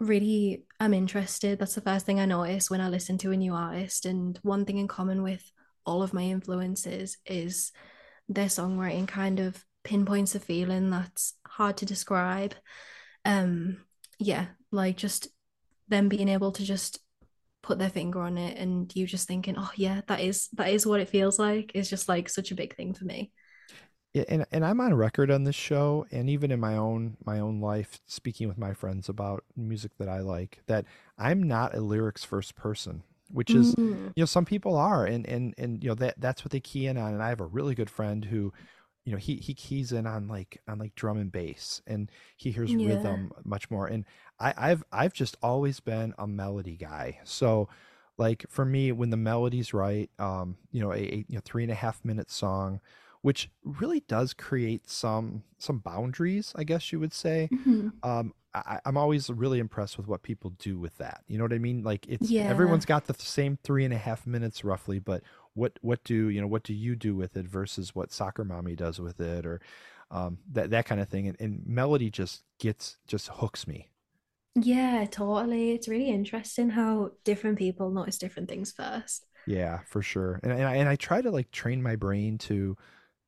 [0.00, 1.58] really am interested.
[1.58, 4.06] That's the first thing I notice when I listen to a new artist.
[4.06, 5.50] And one thing in common with
[5.84, 7.72] all of my influences is
[8.28, 12.54] their songwriting kind of pinpoints a feeling that's hard to describe.
[13.24, 13.84] Um,
[14.18, 15.28] yeah, like just
[15.88, 17.00] them being able to just
[17.68, 20.86] put their finger on it and you just thinking, oh yeah, that is that is
[20.86, 23.32] what it feels like is just like such a big thing for me.
[24.14, 27.40] Yeah, and and I'm on record on this show, and even in my own my
[27.40, 30.86] own life, speaking with my friends about music that I like, that
[31.18, 34.14] I'm not a lyrics first person, which is Mm.
[34.16, 36.86] you know some people are, and and and you know that that's what they key
[36.86, 37.12] in on.
[37.12, 38.52] And I have a really good friend who,
[39.08, 42.50] you know he he keys in on like on like drum and bass and he
[42.50, 42.84] hears Yeah.
[42.86, 44.04] rhythm much more and
[44.38, 47.68] I, I've I've just always been a melody guy so
[48.16, 51.62] like for me when the melody's right um you know a, a you know three
[51.62, 52.80] and a half minute song
[53.22, 57.92] which really does create some some boundaries I guess you would say Mhm.
[58.02, 61.22] um I, I'm always really impressed with what people do with that.
[61.28, 61.82] You know what I mean?
[61.84, 62.48] Like it's Yeah.
[62.48, 65.22] everyone's got the same three and a half minutes roughly, but
[65.58, 68.76] what what do you know what do you do with it versus what soccer mommy
[68.76, 69.60] does with it or
[70.10, 71.28] um that that kind of thing.
[71.28, 73.88] And, and melody just gets just hooks me.
[74.54, 75.72] Yeah, totally.
[75.72, 79.24] It's really interesting how different people notice different things first.
[79.46, 80.40] Yeah, for sure.
[80.42, 82.76] And and I, and I try to like train my brain to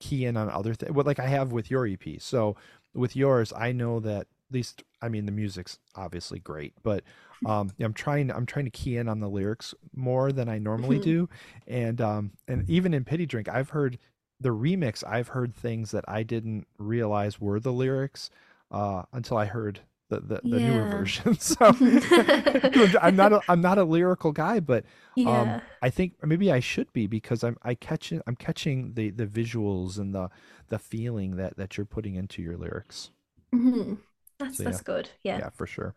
[0.01, 0.93] key in on other things.
[0.93, 2.21] Well, like I have with your EP.
[2.21, 2.57] So
[2.95, 7.05] with yours, I know that at least I mean the music's obviously great, but
[7.45, 10.99] um I'm trying I'm trying to key in on the lyrics more than I normally
[10.99, 11.01] Mhm.
[11.01, 11.29] do.
[11.67, 13.99] And um and even in Pity Drink, I've heard
[14.41, 18.31] the remix, I've heard things that I didn't realize were the lyrics
[18.71, 20.87] uh until I heard the the, the newer Yeah.
[20.87, 21.35] version.
[21.41, 21.77] So
[23.01, 24.85] I'm not a, I'm not a lyrical guy, but
[25.25, 25.61] um, Yeah.
[25.83, 29.99] I think maybe I should be because I'm I catching I'm catching the the visuals
[29.99, 30.31] and the
[30.69, 33.11] the feeling that that you're putting into your lyrics.
[33.53, 33.99] Mhm.
[34.41, 35.11] That's So, that's good.
[35.23, 35.39] Yeah.
[35.39, 35.95] Yeah, for sure.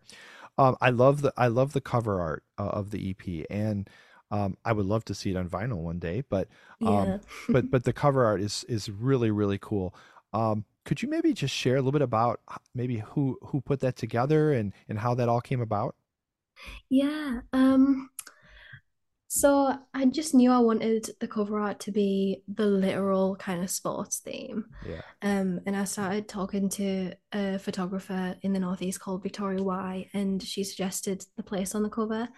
[0.58, 3.88] Um, I love the I love the cover art uh, of the EP, and
[4.30, 6.22] um, I would love to see it on vinyl one day.
[6.28, 6.48] But
[6.84, 7.18] um, Yeah.
[7.52, 9.94] but but the cover art is is really really cool.
[10.32, 12.40] Um, could you maybe just share a little bit about
[12.74, 15.96] maybe who who put that together and and how that all came about?
[16.88, 17.40] Yeah.
[17.52, 18.10] Um,
[19.34, 23.68] so I just knew I wanted the cover art to be the literal kind of
[23.68, 24.66] sports theme.
[24.88, 25.00] Yeah.
[25.22, 30.40] Um, and I started talking to a photographer in the Northeast called Victoria Y, and
[30.40, 32.28] she suggested the place on the cover,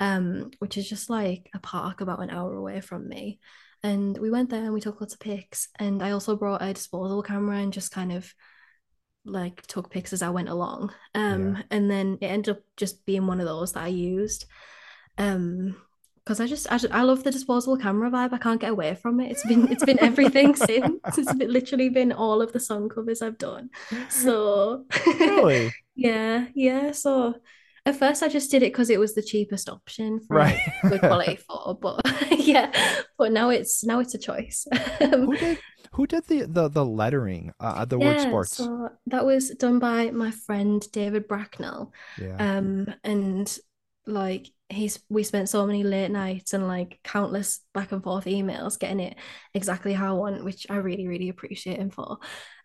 [0.00, 3.38] um, which is just like a park about an hour away from me.
[3.84, 5.68] And we went there and we took lots of pics.
[5.78, 8.34] And I also brought a disposable camera and just kind of
[9.24, 10.92] like took pics as I went along.
[11.14, 14.46] Um, and then it ended up just being one of those that I used.
[15.18, 15.76] Um,
[16.24, 18.32] because I just, I just I love the disposable camera vibe.
[18.32, 19.30] I can't get away from it.
[19.32, 21.00] It's been it's been everything since.
[21.18, 23.70] It's been, literally been all of the song covers I've done.
[24.08, 25.72] So Really?
[25.96, 26.92] yeah, yeah.
[26.92, 27.34] So
[27.84, 30.58] at first I just did it because it was the cheapest option for Right.
[30.88, 31.74] good quality photo.
[31.74, 32.00] But
[32.38, 32.70] yeah,
[33.18, 34.66] but now it's now it's a choice.
[35.00, 35.58] Um, Who did
[35.94, 38.56] who did the the the lettering uh the word sports?
[38.56, 41.92] so that was done by my friend David Bracknell.
[42.18, 42.36] Yeah.
[42.38, 43.58] Um, and
[44.06, 48.78] like he's we spent so many late nights and like countless back and forth emails
[48.78, 49.16] getting it
[49.54, 52.18] exactly how I want, which I really, really appreciate him for.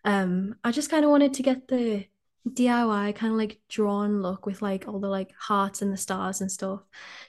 [0.04, 2.06] Um, I just kind of wanted to get the
[2.48, 6.40] DIY kind of like drawn look with like all the like hearts and the stars
[6.40, 6.80] and stuff,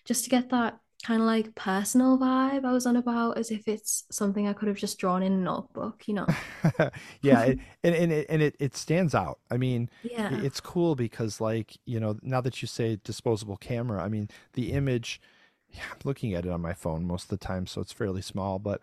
[0.06, 3.68] just to get that kind of like personal vibe I was on about, as if
[3.68, 6.34] it's something I could have just drawn in a notebook, you know?
[7.22, 10.44] yeah it, and and it, and it it stands out i mean Yeah.
[10.44, 14.72] it's cool because like you know now that you say disposable camera i mean the
[14.74, 15.22] image
[15.70, 18.22] yeah, i'm looking at it on my phone most of the time so it's fairly
[18.22, 18.82] small but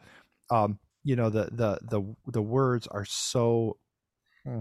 [0.51, 2.03] um you know the the the
[2.33, 3.77] the words are so
[4.45, 4.61] hmm,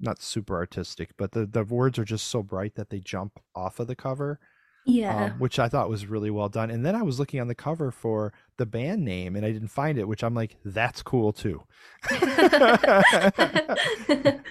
[0.00, 3.80] not super artistic but the the words are just so bright that they jump off
[3.80, 4.40] of the cover
[4.84, 5.24] Yeah.
[5.24, 6.70] um, which I thought was really well done.
[6.70, 9.68] And then I was looking on the cover for the band name and I didn't
[9.68, 11.62] find it, which I'm like, that's cool too.
[12.12, 13.70] it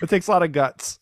[0.08, 1.00] takes a lot of guts.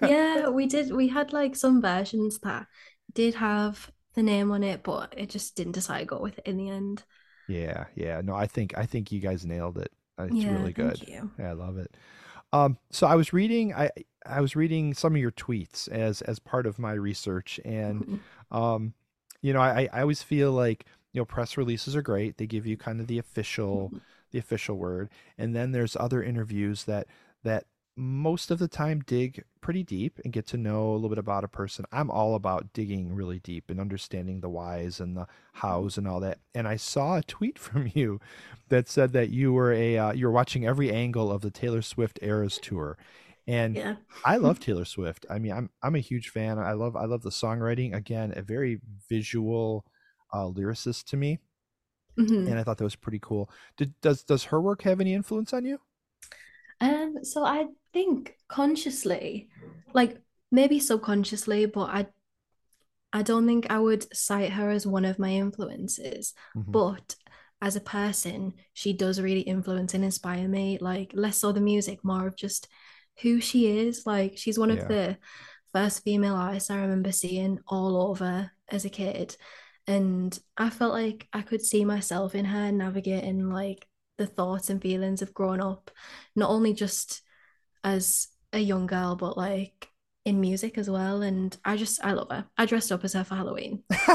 [0.00, 0.92] Yeah, we did.
[0.92, 2.66] We had like some versions that
[3.12, 6.46] did have the name on it, but it just didn't decide to go with it
[6.46, 7.04] in the end.
[7.46, 8.20] yeah, yeah.
[8.22, 9.92] No, I think I think you guys nailed it.
[10.18, 10.98] It's Yeah, really good.
[10.98, 11.30] thank you.
[11.38, 11.96] Yeah, I love it.
[12.52, 13.90] Um, so I was reading I
[14.24, 18.20] I was reading some of your tweets as as part of my research and Mhm.
[18.50, 18.94] um
[19.42, 22.66] you know I, I always feel like you know press releases are great they give
[22.66, 24.00] you kind of the official Mhm.
[24.30, 27.06] the official word and then there's other interviews that
[27.44, 27.66] that
[27.98, 31.42] most of the time dig pretty deep and get to know a little bit about
[31.42, 35.98] a person i'm all about digging really deep and understanding the whys and the hows
[35.98, 38.20] and all that and i saw a tweet from you
[38.68, 42.18] that said that you were a uh, you're watching every angle of the taylor swift
[42.22, 42.96] eras tour
[43.48, 43.96] and Yeah.
[44.26, 45.24] I love Taylor Swift.
[45.30, 46.58] I mean, I'm I'm a huge fan.
[46.58, 47.94] I love I love the songwriting.
[47.94, 48.78] Again, a very
[49.08, 49.86] visual
[50.34, 51.38] uh, lyricist to me,
[52.18, 52.46] Mhm.
[52.48, 53.48] and I thought that was pretty cool.
[53.78, 55.80] Did does does her work have any influence on you?
[56.80, 59.48] Um, so I think consciously,
[59.94, 60.20] like
[60.50, 62.06] maybe subconsciously, but I
[63.12, 66.34] I don't think I would cite her as one of my influences.
[66.56, 66.72] Mhm.
[66.72, 67.16] But
[67.60, 70.78] as a person, she does really influence and inspire me.
[70.80, 72.68] Like less so the music, more of just
[73.22, 74.06] who she is.
[74.06, 75.18] Like she's one of the
[75.72, 79.36] first female artists I remember seeing all over as a kid.
[79.86, 83.86] And I felt like I could see myself in her navigating like
[84.18, 85.90] the thoughts and feelings of growing up,
[86.36, 87.22] not only just
[87.84, 89.88] as a young girl, but like
[90.24, 91.22] in music as well.
[91.22, 92.46] And I just I love her.
[92.58, 93.82] I dressed up as her for Halloween.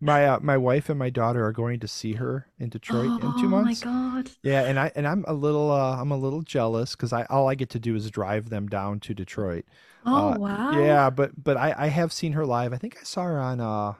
[0.00, 3.32] my uh, my wife and my daughter are going to see her in Detroit in
[3.34, 3.64] two months.
[3.64, 4.30] my God.
[4.42, 7.48] Yeah, and I and I'm a little uh, I'm a little jealous because I all
[7.48, 9.64] I get to do is drive them down to Detroit.
[10.04, 10.86] Oh Uh, wow.
[10.86, 12.72] Yeah, but but I I have seen her live.
[12.72, 13.94] I think I saw her on uh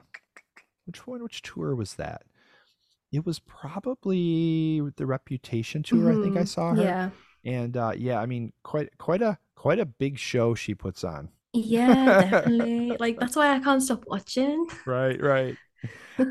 [0.85, 2.23] which one which tour was that?
[3.11, 6.09] It was probably the Reputation tour.
[6.11, 6.45] I think I Mhm.
[6.45, 6.93] saw her.
[6.93, 7.11] Yeah.
[7.43, 11.29] And uh yeah, I mean quite quite a quite a big show she puts on.
[11.53, 12.95] Yeah, definitely.
[12.99, 14.67] Like that's why I can't stop watching.
[14.85, 15.57] Right, right.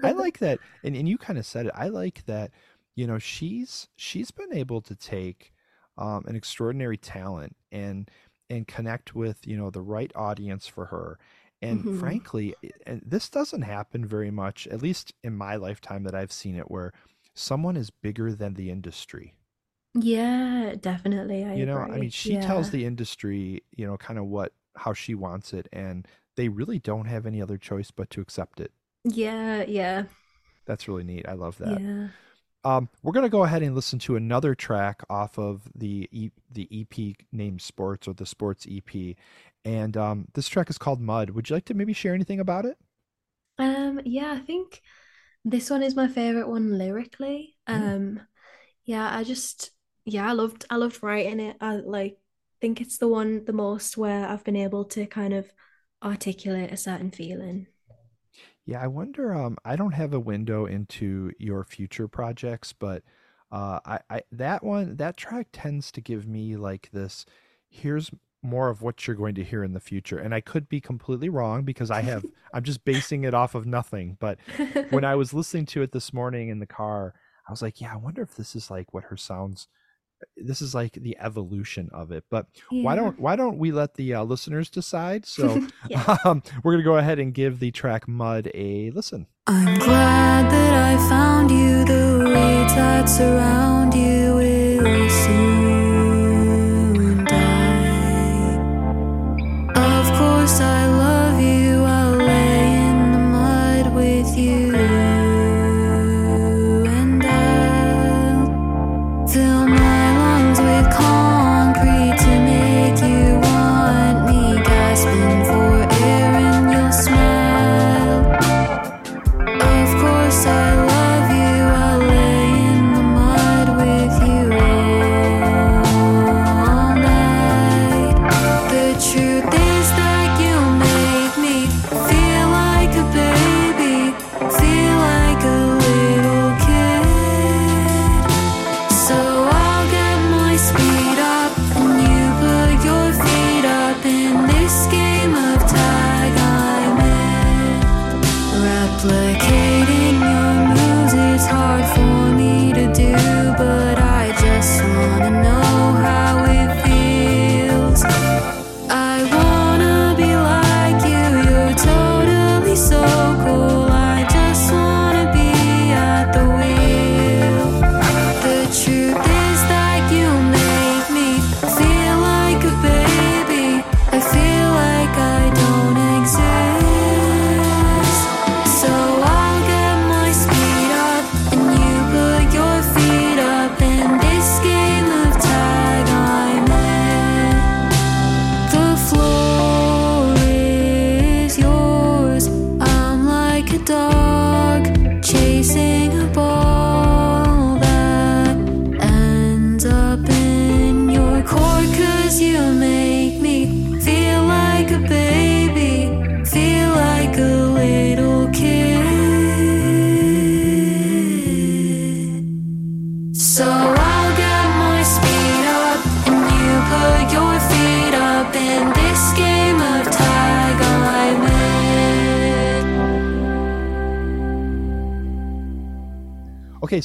[0.02, 1.72] I like that, and and you kind of said it.
[1.76, 2.52] I like that.
[2.96, 5.52] You know, she's she's been able to take
[5.98, 8.10] um, an extraordinary talent and
[8.50, 11.18] and connect with you know the right audience for her.
[11.62, 11.90] And Mhm.
[11.90, 12.54] frankly,
[12.86, 16.70] and this doesn't happen very much, at least in my lifetime that I've seen it,
[16.70, 16.92] where
[17.34, 19.34] someone is bigger than the industry.
[19.94, 21.44] Yeah, definitely.
[21.44, 24.92] I You know, I mean, she tells the industry, you know, kind of what how
[24.92, 26.06] she wants it, and
[26.36, 28.72] they really don't have any other choice but to accept it.
[29.04, 30.06] Yeah, yeah,
[30.64, 31.28] That's really neat.
[31.28, 31.82] I love that.
[31.82, 32.08] yeah.
[32.64, 36.68] Um, we're gonna go ahead and listen to another track off of the e- the
[36.70, 39.16] EP named Sports or the Sports EP,
[39.64, 41.30] and um, this track is called Mud.
[41.30, 42.76] Would you like to maybe share anything about it?
[43.58, 44.82] Um, yeah, I think
[45.44, 47.56] this one is my favorite one lyrically.
[47.68, 47.96] Mm.
[47.96, 48.20] Um,
[48.84, 49.70] yeah, I just
[50.04, 51.56] yeah, I loved I loved writing it.
[51.60, 52.18] I like
[52.60, 55.50] think it's the one the most where I've been able to kind of
[56.02, 57.66] articulate a certain feeling.
[58.66, 59.34] Yeah, I wonder.
[59.34, 63.02] Um, I don't have a window into your future projects, but
[63.50, 67.26] uh, I, I that one that track tends to give me like this.
[67.68, 68.10] Here's
[68.42, 71.28] more of what you're going to hear in the future, and I could be completely
[71.28, 74.16] wrong because I have I'm just basing it off of nothing.
[74.20, 74.38] But
[74.90, 77.14] when I was listening to it this morning in the car,
[77.48, 79.68] I was like, yeah, I wonder if this is like what her sounds.
[80.36, 82.24] This is like the evolution of it.
[82.30, 85.26] But why don't why don't we let the uh, listeners decide?
[85.26, 86.16] So Yeah.
[86.24, 89.26] um, we're gonna go ahead and give the track "Mud" a listen.
[89.46, 91.84] I'm glad that I found you.
[91.84, 95.69] The weeds that surround you will soon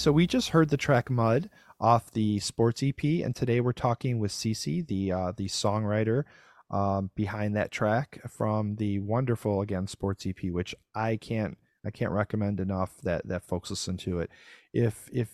[0.05, 1.49] so we just heard the track "Mud"
[1.79, 6.25] off the Sports EP, and today we're talking with Cece, the uh, the songwriter
[6.69, 12.11] um, behind that track from the wonderful again Sports EP, which I can't I can't
[12.11, 14.29] recommend enough that that folks listen to it.
[14.75, 15.29] If if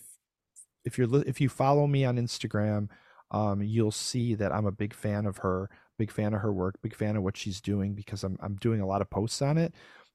[0.86, 2.88] if you're if you follow me on Instagram,
[3.32, 6.76] um, you'll see that I'm a big fan of her, big fan of her work,
[6.82, 9.57] big fan of what she's doing because I'm I'm doing a lot of posts on
[9.57, 9.74] it.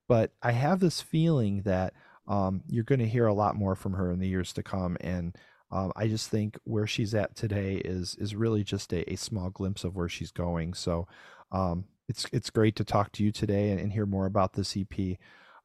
[0.09, 1.93] But I have this feeling that
[2.29, 4.97] um, you're going to hear a lot more from her in the years to come.
[5.01, 5.37] And
[5.71, 9.51] um, I just think where she's at today is is really just a, a small
[9.51, 10.75] glimpse of where she's going.
[10.75, 11.09] So
[11.53, 14.77] um, it's it's great to talk to you today and, and hear more about this
[14.77, 15.19] EP.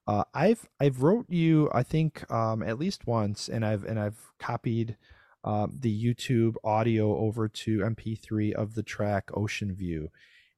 [0.07, 4.31] Uh, I've I've wrote you I think um, at least once, and I've and I've
[4.39, 4.97] copied
[5.43, 10.09] um, the YouTube audio over to MP3 of the track Ocean View,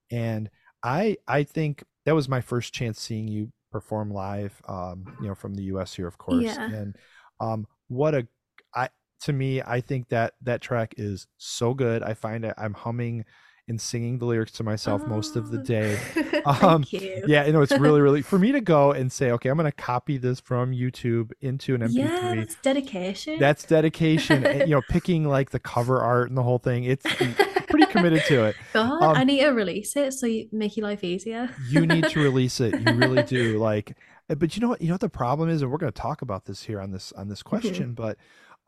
[0.09, 0.49] and
[0.81, 4.53] I I think that was my first chance seeing you perform live.
[4.69, 5.93] Um, you know, from the U.S.
[5.93, 6.69] here, of course, Yeah.
[6.71, 6.95] and
[7.41, 8.25] um, what a
[8.73, 8.87] I
[9.21, 12.03] to me I think that that track is so good.
[12.03, 13.25] I find it I'm humming
[13.67, 15.95] and singing the lyrics to myself most of the Oh, day.
[16.13, 17.23] Thank Um, you.
[17.27, 19.71] Yeah, you know, it's really, really for me to go and say, okay, I'm going
[19.71, 21.93] to copy this from YouTube into an MP3.
[21.93, 23.39] Yeah, that's dedication.
[23.39, 24.45] That's dedication.
[24.45, 26.83] and, you know, picking like the cover art and the whole thing.
[26.83, 27.05] It's
[27.69, 28.55] pretty committed to it.
[28.73, 31.49] God, um, I need to release it so you make your life easier.
[31.69, 32.79] You need to release it.
[32.79, 33.57] You really do.
[33.59, 33.95] Like,
[34.29, 34.81] uh, but you know what?
[34.81, 36.91] You know what the problem is, and we're going to talk about this here on
[36.91, 37.93] this on this question.
[37.93, 38.17] But,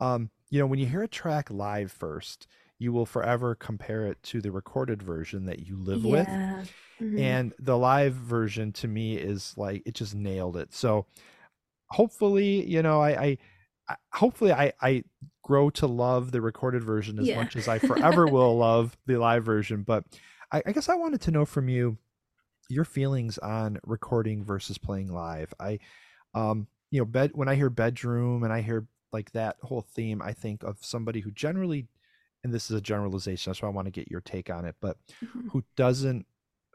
[0.00, 2.46] um, you know, when you hear a track live first,
[2.78, 6.28] you will forever compare it to the recorded version that you live with.
[6.28, 6.64] Yeah.
[7.00, 7.18] Mhm.
[7.18, 11.04] and the live version to me is like it just nailed it so
[11.90, 13.38] hopefully you know i i,
[13.88, 15.04] I hopefully i i
[15.42, 17.36] grow to love the recorded version as Yeah.
[17.36, 20.04] much as i forever will love the live version but
[20.52, 21.98] I, I guess i wanted to know from you
[22.68, 25.78] your feelings on recording versus playing live i
[26.34, 30.20] um you know bed when i hear bedroom and i hear like that whole theme
[30.22, 31.86] i think of somebody who generally
[32.44, 34.76] and this is a generalization that's why i want to get your take on it
[34.80, 35.50] but Mhm.
[35.50, 36.26] who doesn't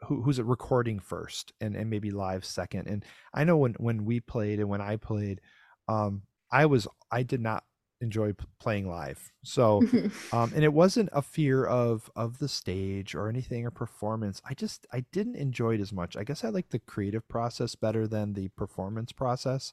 [0.08, 3.04] who, who's recording first and, and maybe live second and
[3.34, 5.40] i know when when we played and when i played
[5.88, 7.64] um i was i did not
[8.00, 9.80] enjoy playing live so
[10.32, 14.52] um and it wasn't a fear of of the stage or anything or performance i
[14.54, 18.08] just i didn't enjoy it as much i guess i like the creative process better
[18.08, 19.72] than the performance process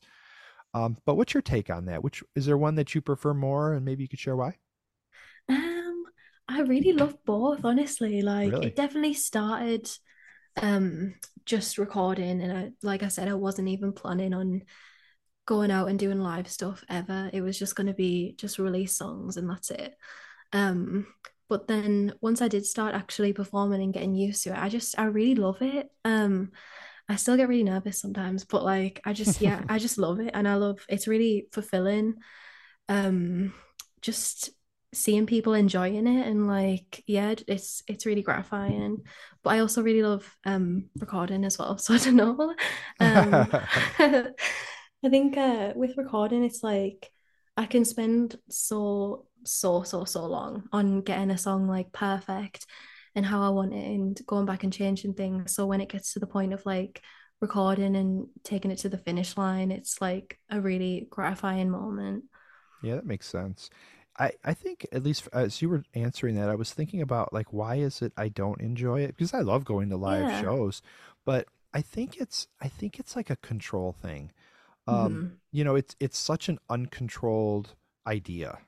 [0.75, 3.73] um but what's your take on that which is there one that you prefer more
[3.73, 4.55] and maybe you could share why
[6.49, 8.21] I really love both, honestly.
[8.23, 8.69] Like Really?
[8.69, 9.89] it definitely started
[10.61, 14.63] um just recording and I like I said, I wasn't even planning on
[15.47, 17.29] going out and doing live stuff ever.
[17.33, 19.95] It was just gonna be just release songs and that's it.
[20.53, 21.07] Um,
[21.49, 24.99] but then once I did start actually performing and getting used to it, I just
[24.99, 25.89] I really love it.
[26.05, 26.51] Um,
[27.09, 30.31] I still get really nervous sometimes, but like I just yeah, I just love it
[30.33, 32.15] and I love it's really fulfilling.
[32.89, 33.53] Um,
[34.01, 34.51] just
[34.93, 39.03] seeing people enjoying it and like yeah it's it's really gratifying.
[39.43, 42.53] But I also really love um recording as well so I don't know.
[42.99, 43.49] Um
[43.99, 47.09] I think uh with recording it's like
[47.55, 52.65] I can spend so so so so long on getting a song like perfect
[53.15, 55.53] and how I want it and going back and changing things.
[55.53, 57.01] So when it gets to the point of like
[57.41, 62.25] recording and taking it to the finish line it's like a really gratifying moment.
[62.83, 63.69] Yeah, that makes sense.
[64.19, 67.53] I, I think at least as you were answering that, I was thinking about like
[67.53, 69.15] why is it I don't enjoy it?
[69.17, 70.31] Because I love going to live Yeah.
[70.31, 70.81] shows,
[71.25, 74.31] but I think it's I think it's like a control thing.
[74.87, 75.39] Um, Mhm.
[75.51, 77.75] you know, it's it's such an uncontrolled
[78.07, 78.59] idea.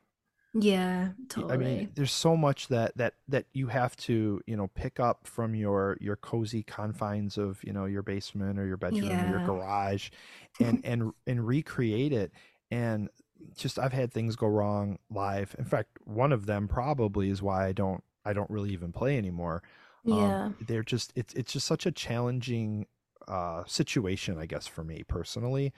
[0.54, 1.54] Yeah, totally.
[1.54, 5.28] I mean, there's so much that that that you have to, you know, pick up
[5.28, 9.40] from your your cozy confines of, you know, your basement or your bedroom or your
[9.40, 10.10] garage
[10.60, 12.32] and and and recreate it.
[12.70, 13.10] And
[13.56, 15.56] just I've had things go wrong live.
[15.58, 19.18] In fact, one of them probably is why I don't I don't really even play
[19.18, 19.64] anymore.
[20.12, 20.52] Um, Yeah.
[20.60, 22.88] they're just it's it's just such a challenging
[23.28, 25.74] uh situation, I guess, for me personally,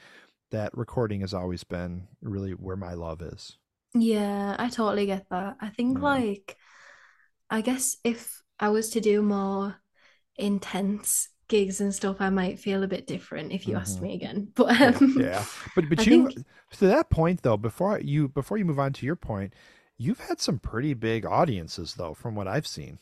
[0.52, 3.58] that recording has always been really where my love is.
[3.96, 5.58] Yeah, I totally get that.
[5.60, 6.02] I think Yeah.
[6.02, 6.58] like
[7.50, 9.78] I guess if I was to do more
[10.38, 14.04] intense gigs and stuff, I might feel a bit different if you asked Mhm.
[14.04, 14.52] me again.
[14.56, 15.46] But Yeah, um yeah.
[15.76, 16.38] But but I you think
[16.72, 19.54] to that point though, before you before you move on to your point,
[19.98, 23.00] you've had some pretty big audiences though, from what I've seen.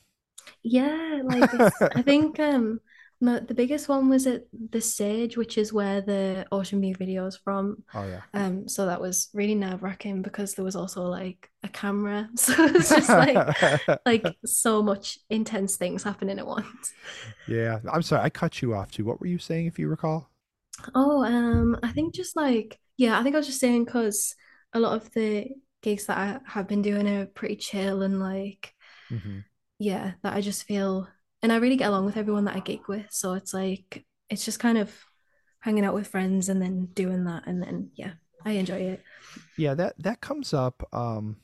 [0.63, 1.51] yeah, like
[1.95, 2.79] I think um
[3.22, 7.38] the biggest one was at the Sage, which is where the Ocean View video is
[7.38, 7.84] from.
[7.93, 8.22] Oh yeah.
[8.34, 12.30] Um, so that was really nerve-wracking because there was also like a camera.
[12.36, 13.47] So it's just like
[14.05, 16.95] like so much intense things happening at once.
[17.47, 17.80] yeah.
[17.91, 19.05] I'm sorry, I cut you off too.
[19.05, 20.30] What were you saying if you recall?
[20.95, 24.36] Oh, um, I think just like yeah, I think I was just saying because
[24.74, 25.49] a lot of the
[25.82, 28.74] gigs that I have been doing are pretty chill and like
[29.09, 29.43] hmm
[29.80, 31.07] yeah, that I just feel
[31.43, 33.07] and I really get along with everyone that I gig with.
[33.11, 34.93] So it's like it's just kind of
[35.59, 38.13] hanging out with friends and then doing that and then yeah,
[38.45, 39.03] I enjoy it.
[39.57, 40.87] Yeah, that that comes up.
[40.93, 41.37] Um,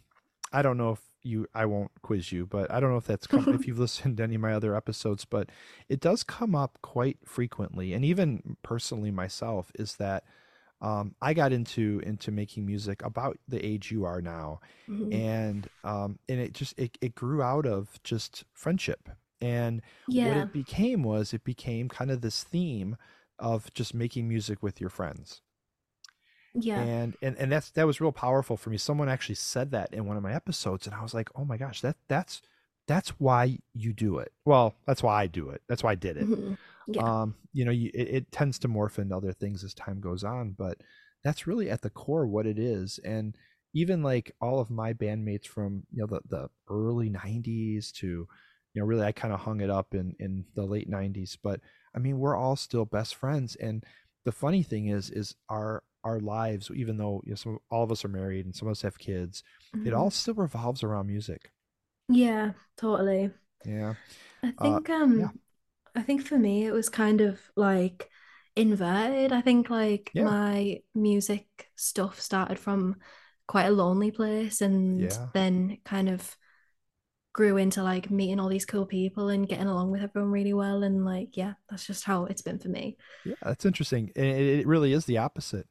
[0.53, 1.47] I don't know if you.
[1.53, 4.23] I won't quiz you, but I don't know if that's come, if you've listened to
[4.23, 5.49] any of my other episodes, but
[5.89, 10.23] it does come up quite frequently, and even personally myself, is that
[10.81, 15.13] um, I got into into making music about the age you are now, Mhm.
[15.13, 19.09] and um, and it just it, it grew out of just friendship.
[19.41, 19.81] And
[20.25, 22.97] what it became was it became kind of this theme
[23.39, 25.41] of just making music with your friends.
[26.59, 26.81] Yeah.
[26.81, 28.77] and and and that's that was real powerful for me.
[28.77, 31.57] Someone actually said that in one of my episodes and i was like oh my
[31.57, 32.41] gosh that that's
[32.88, 34.31] that's why you do it.
[34.45, 35.61] Well that's why i do it.
[35.69, 36.27] That's why i did it.
[36.27, 36.57] Mhm.
[36.88, 37.01] Yeah.
[37.21, 40.23] um you know you, it, it tends to morph into other things as time goes
[40.23, 40.77] on but
[41.21, 42.99] that's really at the core what it is.
[43.03, 43.35] And
[43.73, 48.27] even like all of my bandmates from you know the, the early 90s to
[48.78, 51.61] you know really i kind of hung it up in in the late 90s but
[51.95, 53.84] i mean we're all still best friends and
[54.25, 57.91] the funny thing is is our our lives even though you know some all of
[57.91, 59.43] us are married and some of us have kids
[59.86, 59.93] it Mhm.
[59.93, 61.51] all still revolves around music
[62.09, 63.32] Yeah, totally.
[63.65, 63.95] yeah
[64.43, 65.32] I Uh, think um yeah.
[65.95, 68.09] I think for me it was kind of like
[68.55, 69.34] inverted.
[69.34, 70.32] I think like Yeah.
[70.32, 72.97] my music stuff started from
[73.47, 75.28] quite a lonely place and Yeah.
[75.34, 76.38] then kind of
[77.38, 80.83] grew into like meeting all these cool people and getting along with everyone really well
[80.83, 82.97] and like yeah, that's just how it's been for me.
[83.23, 85.67] yeah that's interesting it, it really is the opposite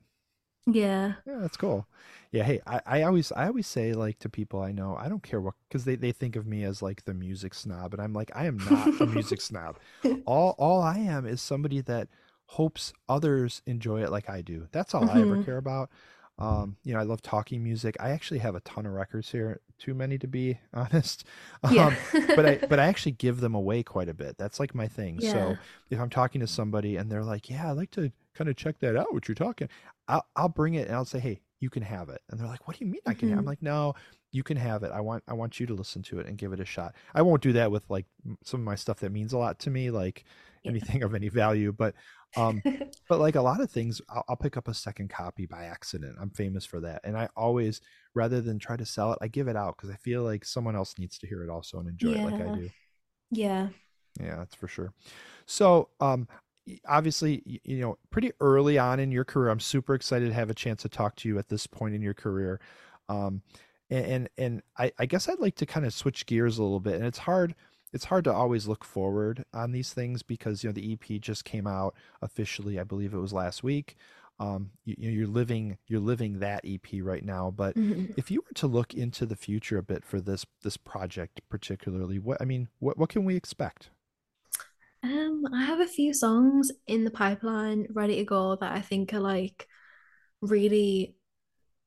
[0.66, 1.16] Yeah.
[1.26, 1.88] Yeah, that's cool.
[2.30, 5.22] Yeah, hey, I, I always I always say like to people I know, I don't
[5.22, 8.12] care what because they, they think of me as like the music snob, and I'm
[8.12, 9.78] like, I am not a music snob.
[10.24, 12.08] All all I am is somebody that
[12.46, 14.68] hopes others enjoy it like I do.
[14.70, 15.36] That's all I ever Mhm.
[15.36, 15.90] care about.
[16.38, 17.96] Um, you know, I love talking music.
[17.98, 21.24] I actually have a ton of records here, too many to be honest.
[21.64, 21.86] Yeah.
[21.86, 21.96] Um,
[22.34, 24.36] but I but I actually give them away quite a bit.
[24.38, 25.18] That's like my thing.
[25.18, 25.32] Yeah.
[25.32, 25.58] So
[25.90, 28.78] if I'm talking to somebody and they're like, "Yeah, I'd like to kind of check
[28.80, 29.68] that out, what you're talking,"
[30.08, 32.68] I'll I'll bring it and I'll say, "Hey, you can have it." And they're like,
[32.68, 33.94] "What do you mean I can have?" I'm like, "No,
[34.32, 34.92] you can have it.
[34.92, 37.22] I want I want you to listen to it and give it a shot." I
[37.22, 38.04] won't do that with like
[38.44, 40.24] some of my stuff that means a lot to me, like
[40.62, 40.70] Yeah.
[40.72, 41.94] anything of any value, but
[42.36, 42.62] um
[43.08, 46.16] but like a lot of things I'll, I'll pick up a second copy by accident
[46.20, 47.80] i'm famous for that and i always
[48.14, 50.76] rather than try to sell it i give it out because i feel like someone
[50.76, 52.70] else needs to hear it also and enjoy it like i do.
[53.30, 53.68] Yeah.
[54.20, 54.92] yeah that's for sure.
[55.46, 56.28] So um
[56.88, 60.54] obviously you know pretty early on in your career i'm super excited to have a
[60.54, 62.60] chance to talk to you at this point in your career
[63.08, 63.40] um
[63.88, 66.80] and and, and I, I guess i'd like to kind of switch gears a little
[66.80, 67.54] bit and it's hard
[67.92, 71.44] it's hard to always look forward on these things because you know the ep just
[71.44, 73.96] came out officially i believe it was last week
[74.38, 78.16] um you, you're living you're living that ep right now but Mhm.
[78.16, 82.18] if you were to look into the future a bit for this this project particularly
[82.18, 83.90] what i mean what what can we expect
[85.02, 89.12] Um, I have a few songs in the pipeline ready to go that I think
[89.14, 89.68] are like
[90.40, 91.16] really,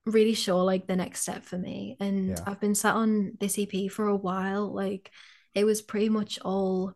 [0.06, 1.98] really sure like the next step for me.
[2.00, 2.46] And Yeah.
[2.46, 4.74] I've been sat on this EP for a while.
[4.74, 5.12] Like
[5.56, 6.94] it was pretty much all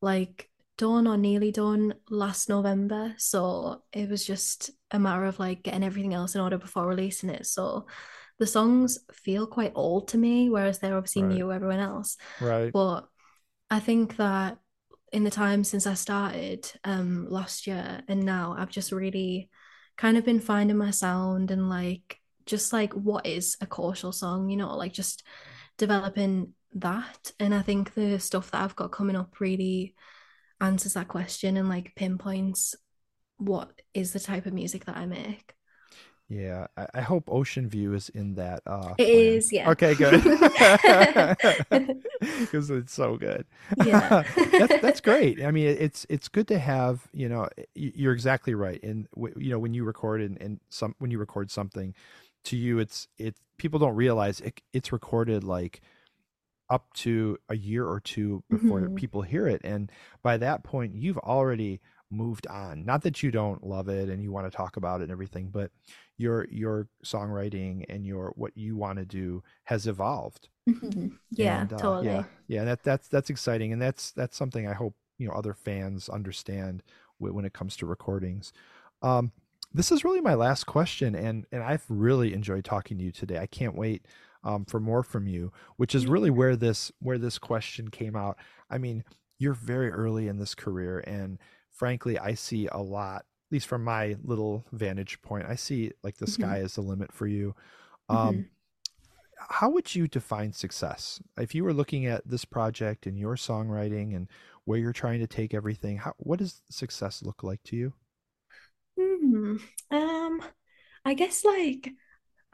[0.00, 3.14] like done or nearly done last November.
[3.18, 7.30] So it was just a matter of like getting everything else in order before releasing
[7.30, 7.46] it.
[7.46, 7.86] So
[8.38, 11.28] the songs feel quite old to me, whereas they're obviously Right.
[11.28, 12.16] new to everyone else.
[12.40, 13.06] right But
[13.70, 14.58] I think that
[15.12, 19.50] in the time since I started um last year and now I've just really
[19.96, 24.50] kind of been finding my sound and like just like what is a Cosial song,
[24.50, 25.24] you know, like just
[25.78, 27.32] developing that.
[27.40, 29.94] And I think the stuff that I've got coming up really
[30.60, 32.74] answers that question and like pinpoints
[33.38, 35.54] what is the type of music that I make.
[36.28, 39.38] Yeah, I, I hope Ocean View is in that uh It plan.
[39.38, 39.72] is, yeah.
[39.72, 40.22] Okay, good.
[42.20, 43.46] Because it's so good.
[43.76, 44.22] Yeah.
[44.56, 45.42] that's that's great.
[45.44, 47.08] I mean, it's it's good to have.
[47.12, 48.82] You know, you're exactly right.
[48.82, 49.06] And
[49.36, 51.94] you know, when you record and, and some when you record something,
[52.46, 53.36] to you, it's it.
[53.58, 55.80] People don't realize it, it's recorded like
[56.70, 58.96] up to a year or two before Mhm.
[58.96, 59.90] people hear it, and
[60.22, 61.80] by that point, you've already
[62.10, 62.84] moved on.
[62.84, 65.48] Not that you don't love it and you want to talk about it and everything,
[65.50, 65.70] but
[66.18, 70.48] your your songwriting and your what you want to do has evolved.
[70.68, 71.18] Mhm.
[71.30, 72.00] Yeah, And, uh, totally.
[72.00, 75.54] yeah, yeah, that that's that's exciting, and that's that's something I hope you know other
[75.54, 76.82] fans understand
[77.18, 78.52] when it comes to recordings.
[79.02, 79.32] Um,
[79.76, 83.38] this is really my last question, and and I've really enjoyed talking to you today.
[83.38, 84.06] I can't wait
[84.44, 88.38] um, for more from you, which is really where this where this question came out.
[88.70, 89.04] I mean,
[89.38, 91.38] you're very early in this career, and
[91.70, 93.20] frankly, I see a lot.
[93.48, 96.30] At least from my little vantage point, I see like the Mhm.
[96.30, 97.54] sky is the limit for you.
[98.08, 98.48] Um, Mhm.
[99.48, 104.16] how would you define success if you were looking at this project and your songwriting
[104.16, 104.28] and
[104.64, 107.92] where you're trying to take everything how what does success look like to you
[108.98, 109.56] Hmm.
[109.90, 110.42] Um,
[111.04, 111.92] I guess like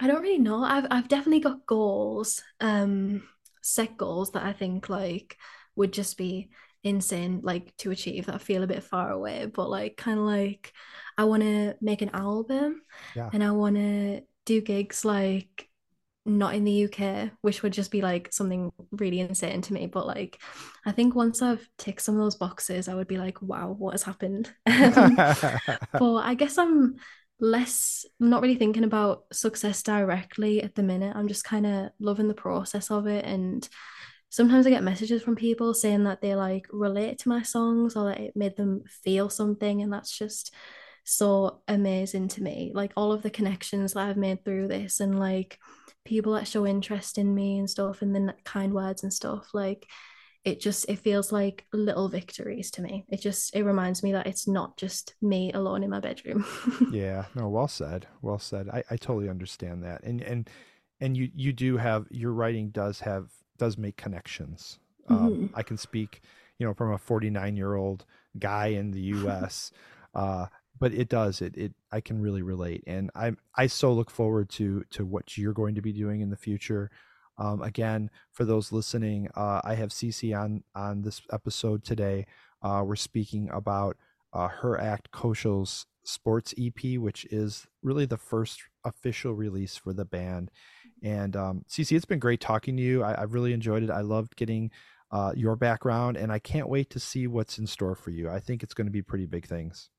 [0.00, 0.64] I don't really know.
[0.64, 3.24] I've I've definitely got goals, um,
[3.62, 5.38] set goals that I think like
[5.76, 6.50] would just be
[6.84, 10.26] insane like to achieve that I feel a bit far away, but like kind of
[10.26, 10.74] like
[11.18, 12.82] I want to make an album
[13.14, 13.32] Yeah.
[13.32, 15.70] and I want to do gigs like
[16.24, 19.86] not in the UK, which would just be like something really insane to me.
[19.86, 20.40] But like,
[20.86, 23.92] I think once I've ticked some of those boxes, I would be like, wow, what
[23.92, 24.52] has happened?
[24.66, 25.16] Um,
[25.92, 26.96] but I guess I'm
[27.40, 31.14] less, I'm not really thinking about success directly at the minute.
[31.16, 33.24] I'm just kind of loving the process of it.
[33.24, 33.68] And
[34.30, 38.06] sometimes I get messages from people saying that they like relate to my songs or
[38.06, 39.82] that it made them feel something.
[39.82, 40.54] And that's just
[41.04, 42.72] so amazing to me.
[42.74, 45.58] Like all of the connections that I've made through this and like
[46.04, 49.48] people that show interest in me and stuff and then kind words and stuff.
[49.54, 49.86] Like
[50.44, 53.04] it just it feels like little victories to me.
[53.08, 56.44] It just it reminds me that it's not just me alone in my bedroom.
[56.88, 57.26] yeah.
[57.34, 58.06] No, well said.
[58.20, 58.68] Well said.
[58.68, 60.02] I, I totally understand that.
[60.02, 60.48] And and
[61.00, 64.78] and you you do have your writing does have does make connections.
[65.08, 65.50] Um, Mhm.
[65.54, 66.20] I can speak,
[66.58, 68.04] you know, from a 49 year old
[68.38, 69.70] guy in the U.S.
[70.14, 70.46] uh,
[70.78, 74.48] but it does it it I can really relate, and I I so look forward
[74.50, 76.90] to to what you're going to be doing in the future.
[77.38, 82.26] Um, again, for those listening, uh, I have Cece on on this episode today.
[82.62, 83.96] Uh, we're speaking about
[84.32, 90.04] uh, her act Cosial's sports EP, which is really the first official release for the
[90.04, 90.50] band.
[91.02, 93.02] And um, Cece, it's been great talking to you.
[93.02, 93.90] I, I really enjoyed it.
[93.90, 94.70] I loved getting
[95.10, 98.30] uh, your background, and I can't wait to see what's in store for you.
[98.30, 99.90] I think it's going to be pretty big things.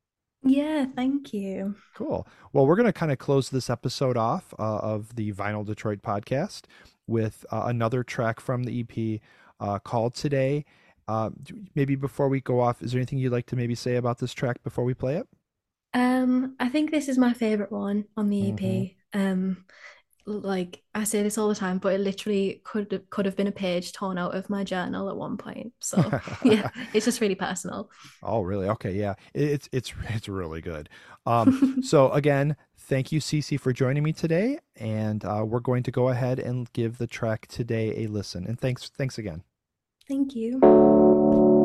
[0.43, 1.75] Yeah, thank you.
[1.95, 2.27] Cool.
[2.51, 6.01] Well, we're going to kind of close this episode off uh, of the Vinyl Detroit
[6.01, 6.63] podcast
[7.07, 9.21] with uh, another track from the EP
[9.59, 10.65] uh, called Today.
[11.07, 11.29] Uh,
[11.75, 14.33] maybe before we go off, is there anything you'd like to maybe say about this
[14.33, 15.27] track before we play it?
[15.93, 18.59] Um, I think this is my favorite one on the EP.
[18.59, 18.95] Mhm.
[19.13, 19.65] Um,
[20.25, 23.51] like I say this all the time, but it literally could could have been a
[23.51, 25.73] page torn out of my journal at one point.
[25.79, 25.97] So
[26.43, 27.89] yeah, it's just really personal.
[28.21, 28.67] Oh, really?
[28.69, 29.15] Okay, yeah.
[29.33, 30.89] It's it's it's really good.
[31.25, 35.91] Um, so again, thank you, Cece, for joining me today, and uh, we're going to
[35.91, 38.45] go ahead and give the track today a listen.
[38.45, 39.41] And thanks thanks again.
[40.09, 41.61] Thank you.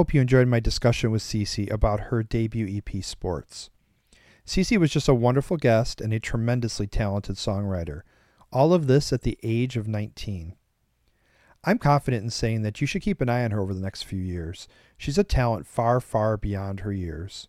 [0.00, 3.68] Hope you enjoyed my discussion with Cece about her debut EP, Sports.
[4.46, 8.00] Cece was just a wonderful guest and a tremendously talented songwriter.
[8.50, 10.56] All of this at the age of 19.
[11.64, 14.04] I'm confident in saying that you should keep an eye on her over the next
[14.04, 14.68] few years.
[14.96, 17.48] She's a talent far, far beyond her years.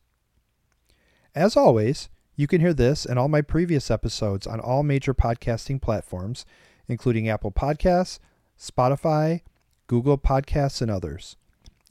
[1.34, 5.82] As always, you can hear this and all my previous episodes on all major podcasting
[5.82, 6.46] platforms,
[6.90, 8.20] including Apple Podcasts,
[8.60, 9.40] Spotify,
[9.88, 11.38] Google Podcasts, and others.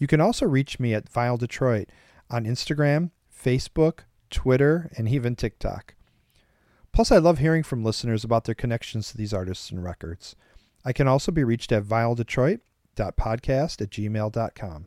[0.01, 1.91] You can also reach me at Vinyl Detroit
[2.31, 5.95] on Instagram, Facebook, Twitter, and even TikTok.
[6.91, 10.35] Plus, I love hearing from listeners about their connections to these artists and records.
[10.87, 14.87] I can also be reached at vinyldetroit.podcast at gmail.com.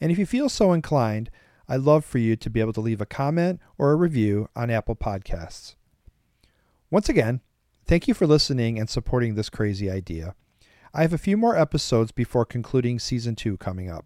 [0.00, 1.30] And if you feel so inclined,
[1.66, 4.70] I'd love for you to be able to leave a comment or a review on
[4.70, 5.74] Apple Podcasts.
[6.90, 7.40] Once again,
[7.86, 10.34] thank you for listening and supporting this crazy idea.
[10.92, 14.04] I have a few more episodes before concluding season two coming up.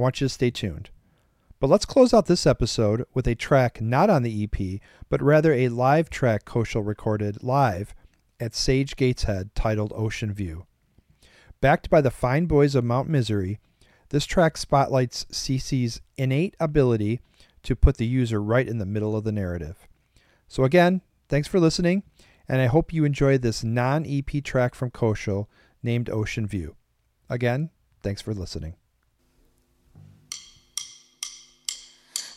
[0.00, 0.88] I want you to stay tuned.
[1.60, 4.80] But let's close out this episode with a track not on the EP,
[5.10, 7.94] but rather a live track Cosial recorded live
[8.40, 10.64] at Sage Gateshead titled Ocean View.
[11.60, 13.58] Backed by the fine boys of Mount Misery,
[14.08, 17.20] this track spotlights Cece's innate ability
[17.62, 19.86] to put the user right in the middle of the narrative.
[20.48, 22.04] So, again, thanks for listening,
[22.48, 25.50] and I hope you enjoyed this non EP track from Cosial
[25.82, 26.76] named Ocean View.
[27.28, 27.68] Again,
[28.02, 28.79] thanks for listening.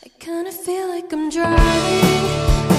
[0.05, 2.72] I kinda feel like I'm driving